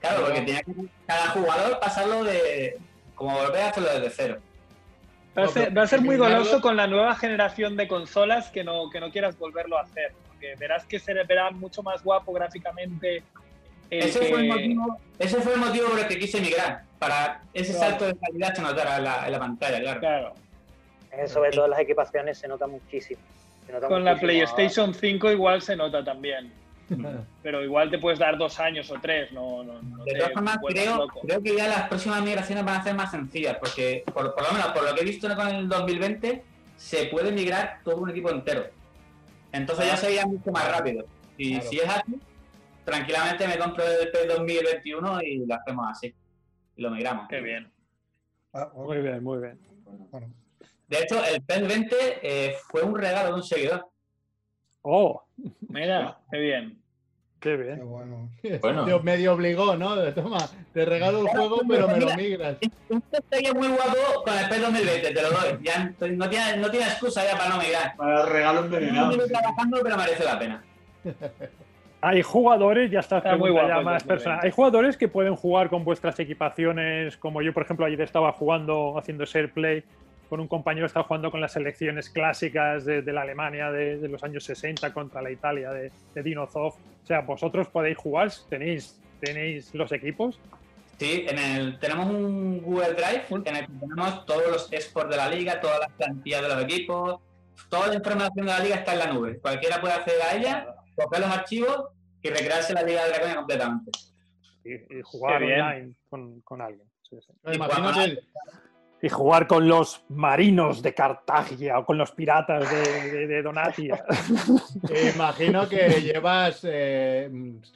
[0.00, 0.72] Claro, porque tenía que
[1.06, 2.78] cada jugador pasarlo de.
[3.14, 4.38] como volver a hacerlo desde cero.
[5.36, 8.62] Va a ser, va a ser muy goloso con la nueva generación de consolas que
[8.64, 10.14] no, que no quieras volverlo a hacer.
[10.28, 13.22] Porque verás que se verá mucho más guapo gráficamente.
[13.90, 17.42] Ese, que- fue el motivo, ese fue el motivo por el que quise migrar, para
[17.52, 17.90] ese Claro.
[17.90, 20.00] salto de calidad se notara en la, en la pantalla, claro.
[20.00, 20.34] Claro.
[21.12, 23.20] Eh, sobre todo en las equipaciones se nota muchísimo.
[23.66, 24.18] Se nota Con la.
[24.18, 26.52] PlayStation 5 igual se nota también.
[27.42, 30.58] Pero igual te puedes dar dos años o tres, no, no, no De todas formas,
[30.68, 34.44] creo, creo que ya las próximas migraciones van a ser más sencillas, porque por, por
[34.44, 36.42] lo menos por lo que he visto con el 2020,
[36.76, 38.66] se puede migrar todo un equipo entero.
[39.52, 41.06] Entonces ya sería mucho más rápido.
[41.38, 41.70] Y Claro.
[41.70, 42.14] si es así,
[42.84, 46.14] tranquilamente me compro el P 2021 y lo hacemos así.
[46.76, 47.26] Y lo migramos.
[47.28, 47.70] Qué bien.
[48.52, 49.58] Ah, Muy bien, muy bien.
[50.10, 50.28] bueno.
[50.88, 53.88] De hecho, el PES 20 eh, fue un regalo de un seguidor.
[54.82, 55.22] Oh,
[55.68, 56.78] Mira, qué bien.
[57.40, 57.88] qué Qué bien.
[57.88, 58.30] bueno.
[58.60, 59.00] Bueno.
[59.02, 59.96] Medio obligó, ¿no?
[59.96, 60.38] De, Toma,
[60.72, 62.58] te regalo el juego, pero me lo migras.
[62.60, 65.58] Esto estaría muy guapo con el PES 2020, te lo doy.
[65.62, 67.96] Ya no tiene, no tiene excusa ya para no migrar.
[67.96, 69.10] Para regalo No envenenado.
[69.12, 70.64] estoy trabajando, pero merece la pena.
[72.06, 74.06] Hay jugadores, ya está, Está muy guapo más 2020.
[74.06, 74.40] personal.
[74.42, 78.98] Hay jugadores que pueden jugar con vuestras equipaciones, como yo, por ejemplo, ayer estaba jugando,
[78.98, 79.82] haciendo share play
[80.28, 84.08] con un compañero, estaba jugando con las selecciones clásicas de, de la Alemania de, de
[84.08, 86.76] los años 60 contra la Italia de, de Dino Zoff.
[86.76, 90.38] O sea, vosotros podéis jugar, tenéis, tenéis los equipos.
[90.98, 95.16] Sí, en el, tenemos un Google Drive en el que tenemos todos los exports de
[95.16, 97.20] la liga, todas las plantillas de los equipos,
[97.68, 99.38] toda la información de la liga está en la nube.
[99.38, 101.84] Cualquiera puede acceder a ella, coger los archivos
[102.22, 103.90] y recrearse la liga de Draconia completamente.
[104.64, 106.88] Y, y jugar online con, con alguien.
[107.02, 107.32] Sí, sí.
[109.02, 114.02] Y jugar con los marinos de Cartagia o con los piratas de, de- de Donatia.
[115.14, 117.30] imagino que llevas eh,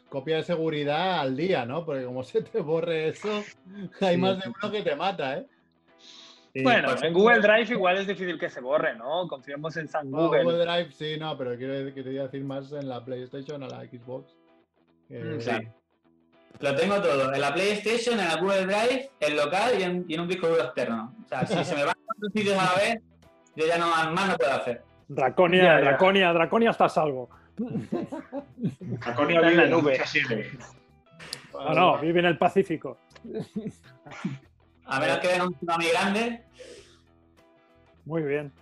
[0.08, 1.84] copia de seguridad al día, ¿no?
[1.84, 3.42] Porque como se te borre eso,
[4.00, 4.20] hay Sí.
[4.20, 5.46] más de uno que te mata, ¿eh?
[6.62, 9.28] Bueno, pues, en Google Drive igual es difícil que se borre, ¿no?
[9.28, 10.42] Confiemos en San No, Google.
[10.44, 13.80] Google Drive sí, no, pero quiero decir- quería decir más en la PlayStation o la
[13.84, 14.34] Xbox.
[15.08, 15.50] que- Mm, Sí.
[16.60, 20.14] Lo tengo todo, en la PlayStation, en el Google Drive, en local y en, y
[20.14, 21.14] en un disco duro externo.
[21.24, 23.00] O sea, si se me van a otros sitios a la vez,
[23.54, 24.82] yo ya no más, no puedo hacer.
[25.06, 25.80] Draconia, Ya, ya.
[25.82, 27.30] Draconia, Draconia está a salvo.
[27.56, 29.98] Draconia Está en la vive en nube.
[31.54, 32.98] No, no, vive en el Pacífico.
[34.88, 36.42] A menos que den un tsunami grande,
[38.04, 38.52] Muy bien.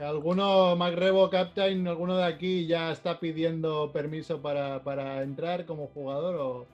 [0.00, 6.36] ¿Alguno, MacRevo Captain, alguno de aquí ya está pidiendo permiso para, para entrar como jugador
[6.36, 6.66] o...?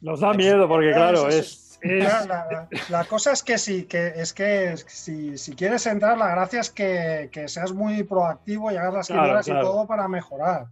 [0.00, 1.36] Nos da miedo porque, claro, es.
[1.36, 6.16] es- La, la- la cosa es que sí, que es que si, si quieres entrar,
[6.16, 9.60] la gracia es que, que seas muy proactivo y hagas las Claro, quinielas claro.
[9.60, 10.66] y todo para mejorar.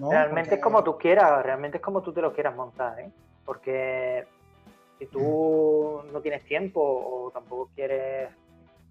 [0.00, 0.10] ¿no?
[0.10, 3.10] Realmente Porque- es como tú quieras, realmente es como tú te lo quieras montar, ¿eh?
[3.44, 4.26] Porque
[4.98, 8.30] si tú no tienes tiempo o tampoco quieres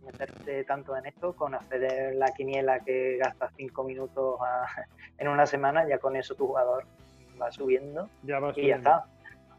[0.06, 4.66] meterte tanto en esto, con hacer la quiniela que gastas cinco minutos a-
[5.18, 6.86] en una semana, ya con eso tu jugador
[7.42, 9.06] va subiendo ya y ya está.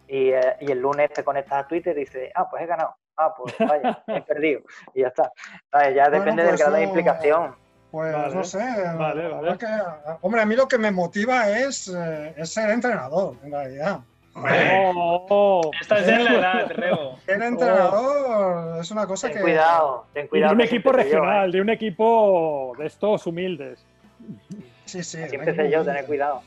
[0.06, 2.94] Y, eh, y el lunes te conectas a Twitter y dices, ah, pues he ganado.
[3.16, 4.62] Ah, pues vaya, he perdido.
[4.94, 5.30] Y ya está.
[5.72, 7.54] Ya Bueno, depende del pues grado de eso- implicación.
[7.90, 8.34] Pues Vale.
[8.34, 8.58] no sé.
[8.98, 9.66] Vale, la que-
[10.22, 14.00] hombre, a mí lo que me motiva es, eh, es ser entrenador, en realidad.
[14.42, 15.70] Oh, oh.
[15.80, 17.18] Estás en la edad, Rebo.
[17.26, 19.42] Ser entrenador es una cosa Ten que.
[19.42, 20.52] cuidado, ten Y de cuidado.
[20.54, 21.52] un equipo regional, ¿eh?
[21.52, 23.84] de un equipo de estos humildes.
[24.84, 25.18] Sí, sí.
[25.18, 26.42] Un empecé yo, tener cuidado.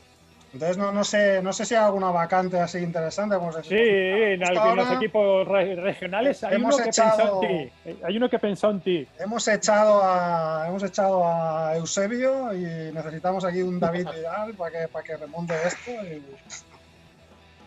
[0.54, 3.36] Entonces no, no sé, no sé si hay alguna vacante así interesante.
[3.36, 7.42] Como se Sí, en algunos ahora equipos re- regionales hay hemos uno que echado- pensó
[7.42, 7.72] en ti.
[7.86, 9.08] Eh, Hay uno que pensó en ti.
[9.18, 14.88] Hemos echado a hemos echado a Eusebio y necesitamos aquí un David Vidal para que,
[14.88, 15.90] para que remonte esto.
[15.90, 16.22] y-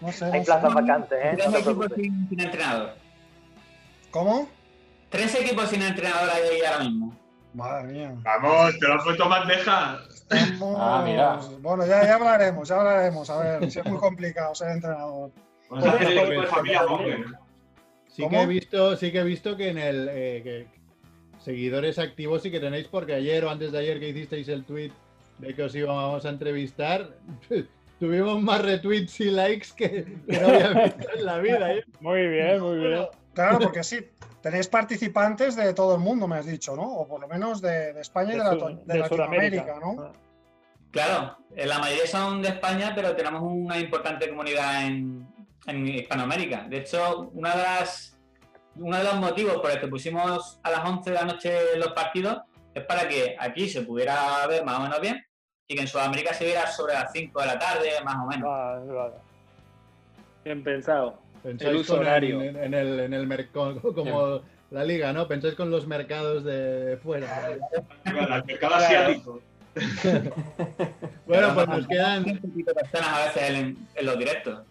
[0.02, 0.26] No sé.
[0.26, 0.46] Hay no sé.
[0.46, 1.32] plazas vacantes, ¿eh?
[1.36, 2.94] Tres No equipos sin, sin entrenador.
[4.12, 4.48] ¿Cómo?
[5.10, 7.16] Tres equipos sin entrenador hay ahí ahora mismo.
[7.54, 8.14] Madre mía.
[8.24, 10.00] Vamos, te lo has puesto más deja.
[10.30, 11.40] Estamos- Ah, mira.
[11.62, 13.30] Bueno, ya, ya hablaremos, ya hablaremos.
[13.30, 15.32] A ver, si es muy complicado ser entrenador.
[15.72, 17.26] De familia Monger.
[18.08, 18.32] Sí ¿Cómo?
[18.38, 20.68] que he visto, sí que he visto que en el eh, que
[21.44, 24.92] seguidores activos sí que tenéis, porque ayer o antes de ayer que hicisteis el tweet
[25.40, 27.10] de que os íbamos a entrevistar,
[28.00, 31.74] tuvimos más retweets y likes que, que no había visto en la vida.
[31.74, 31.84] ¿eh?
[32.00, 33.08] Muy bien, muy bien.
[33.34, 34.00] Claro, porque sí,
[34.42, 36.84] tenéis participantes de todo el mundo, me has dicho, ¿no?
[36.84, 39.64] O por lo menos de, de España y de, De, la- Sud- de de Latinoamérica,
[39.76, 39.80] Sudamérica.
[39.80, 40.04] ¿no?
[40.04, 40.12] Ah.
[40.92, 45.28] Claro, la mayoría son de España, pero tenemos una importante comunidad en,
[45.68, 46.68] en Hispanoamérica.
[46.70, 48.18] De hecho, una de las,
[48.78, 51.90] uno de los motivos por el que pusimos a las 11 de la noche los
[51.92, 52.44] partidos
[52.74, 55.22] es para que aquí se pudiera ver más o menos bien
[55.68, 58.48] y que en Sudamérica se viera sobre las 5 de la tarde, más o menos.
[58.50, 59.14] Vale, vale.
[60.44, 61.20] Bien pensado.
[61.42, 62.42] Pensáis El uso con horario.
[62.42, 64.42] En, en el, en el mercado, como
[64.72, 65.28] la liga, ¿no?
[65.28, 67.50] Pensáis con los mercados de fuera.
[68.06, 69.42] El mercado asiático.
[71.26, 72.24] Bueno, pues nos quedan.
[72.24, 74.62] personas a veces en, en los directos.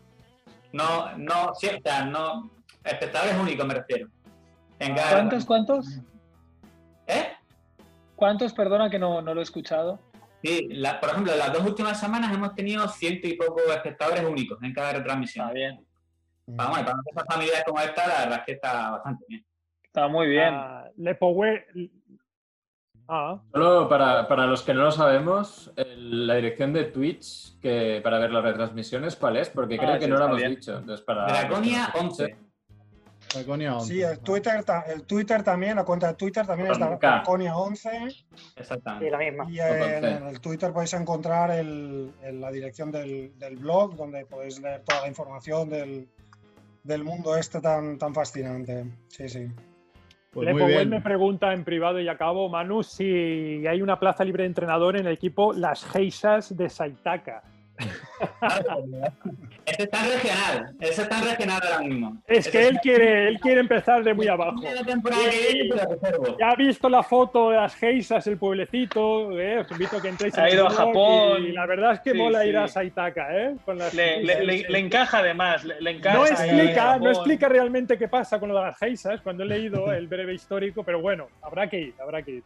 [0.73, 2.51] No, no, sí, o sea, no.
[2.85, 4.09] Espectadores únicos me refiero.
[4.79, 5.87] En cada- ¿Cuántos, cuántos?
[7.07, 7.29] ¿Eh?
[8.17, 9.99] ¿Cuántos, perdona que no, no lo he escuchado?
[10.45, 14.63] Sí, la- por ejemplo, las dos últimas semanas hemos tenido ciento y pocos espectadores únicos
[14.63, 15.47] en cada retransmisión.
[15.47, 15.87] Está bien.
[16.47, 19.47] Vamos, para esas familias como esta, la verdad es que está bastante bien.
[19.83, 20.53] Está muy bien.
[20.55, 21.91] Ah, Lepowe-
[23.07, 28.01] Ah, Solo para, para los que no lo sabemos, el- la dirección de Twitch que
[28.03, 29.51] para ver las retransmisiones, ¿cuál es?
[29.51, 30.55] Porque creo Ah, que no lo hemos bien.
[30.55, 30.77] dicho.
[30.79, 32.37] Entonces, para nos 11.
[33.37, 33.81] 11.
[33.87, 36.79] Sí, el Twitter, el Twitter también, la cuenta de Twitter también es.
[36.79, 38.27] Draconia11 Sí,
[38.57, 39.11] Exactamente.
[39.11, 39.47] la misma.
[39.51, 44.83] y en, el Twitter podéis encontrar el- la dirección del, del blog donde podéis leer
[44.83, 46.09] toda la información del,
[46.83, 48.85] del mundo este tan, tan fascinante.
[49.09, 49.49] Sí, sí.
[50.33, 50.91] Pues bien.
[50.91, 55.07] me pregunta en privado y acabo, Manu, si hay una plaza libre de entrenador en
[55.07, 57.45] el equipo Las Geisas de Saitaka.
[59.67, 60.75] Ese está regional.
[60.81, 62.23] Ese está regional ahora mismo.
[62.27, 64.61] Es que él quiere, él quiere empezar de muy abajo.
[66.39, 70.09] Ya ha visto la foto de las Geisas, el pueblecito, eh, os invito a que
[70.09, 71.45] entréis en Ha ido a Japón.
[71.47, 72.49] Y la verdad es que Sí, mola sí.
[72.49, 73.57] ir a Saitaka, ¿eh?
[73.65, 74.47] Con las Le, le- Geisas.
[74.47, 76.17] le- le encaja además, le, le encaja.
[76.19, 79.47] no ahí explica, no explica realmente qué pasa con lo de las Geisas cuando he
[79.47, 82.43] leído el breve histórico, pero bueno, habrá que ir, habrá que ir.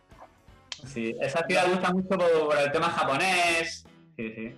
[0.87, 3.85] Sí, esa ciudad gusta mucho por, por el tema japonés.
[4.17, 4.55] Sí, sí.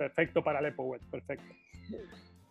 [0.00, 1.44] Perfecto para Lepowe, perfecto.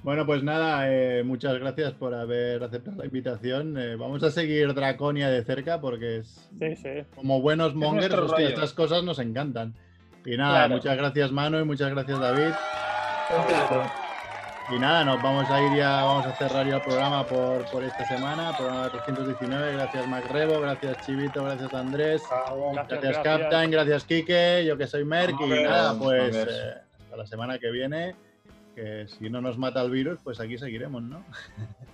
[0.03, 3.75] Bueno, pues nada, eh, muchas gracias por haber aceptado la invitación.
[3.75, 6.89] Eh, vamos a seguir Draconia de cerca porque es, Sí, sí.
[7.15, 8.47] como buenos mongers, hostia, rollo.
[8.49, 9.73] estas cosas nos encantan.
[10.25, 10.75] Y nada, Claro.
[10.75, 12.53] muchas gracias Manu y muchas gracias David.
[14.71, 17.83] Y nada, nos vamos a ir ya, vamos a cerrar ya el programa por, por
[17.83, 19.73] esta semana, programa 319.
[19.73, 22.21] Gracias Macrebo, gracias Chivito, gracias Andrés,
[22.73, 26.73] Gracias, gracias Captain, gracias Quique, yo que soy Merck y nada, pues eh,
[27.09, 28.15] hasta la semana que viene,
[28.75, 31.25] que si no nos mata el virus, pues aquí seguiremos, ¿no?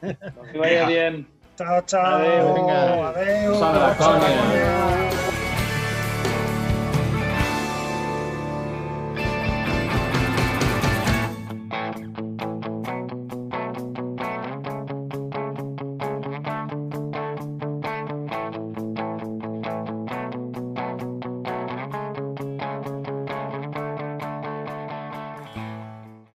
[0.01, 1.25] Que vaya bien.
[1.55, 2.17] Chao, chao.
[2.17, 2.53] Adeu.
[2.53, 3.13] Venga.
[3.71, 4.27] Draconia.
[4.27, 5.34] Draconia.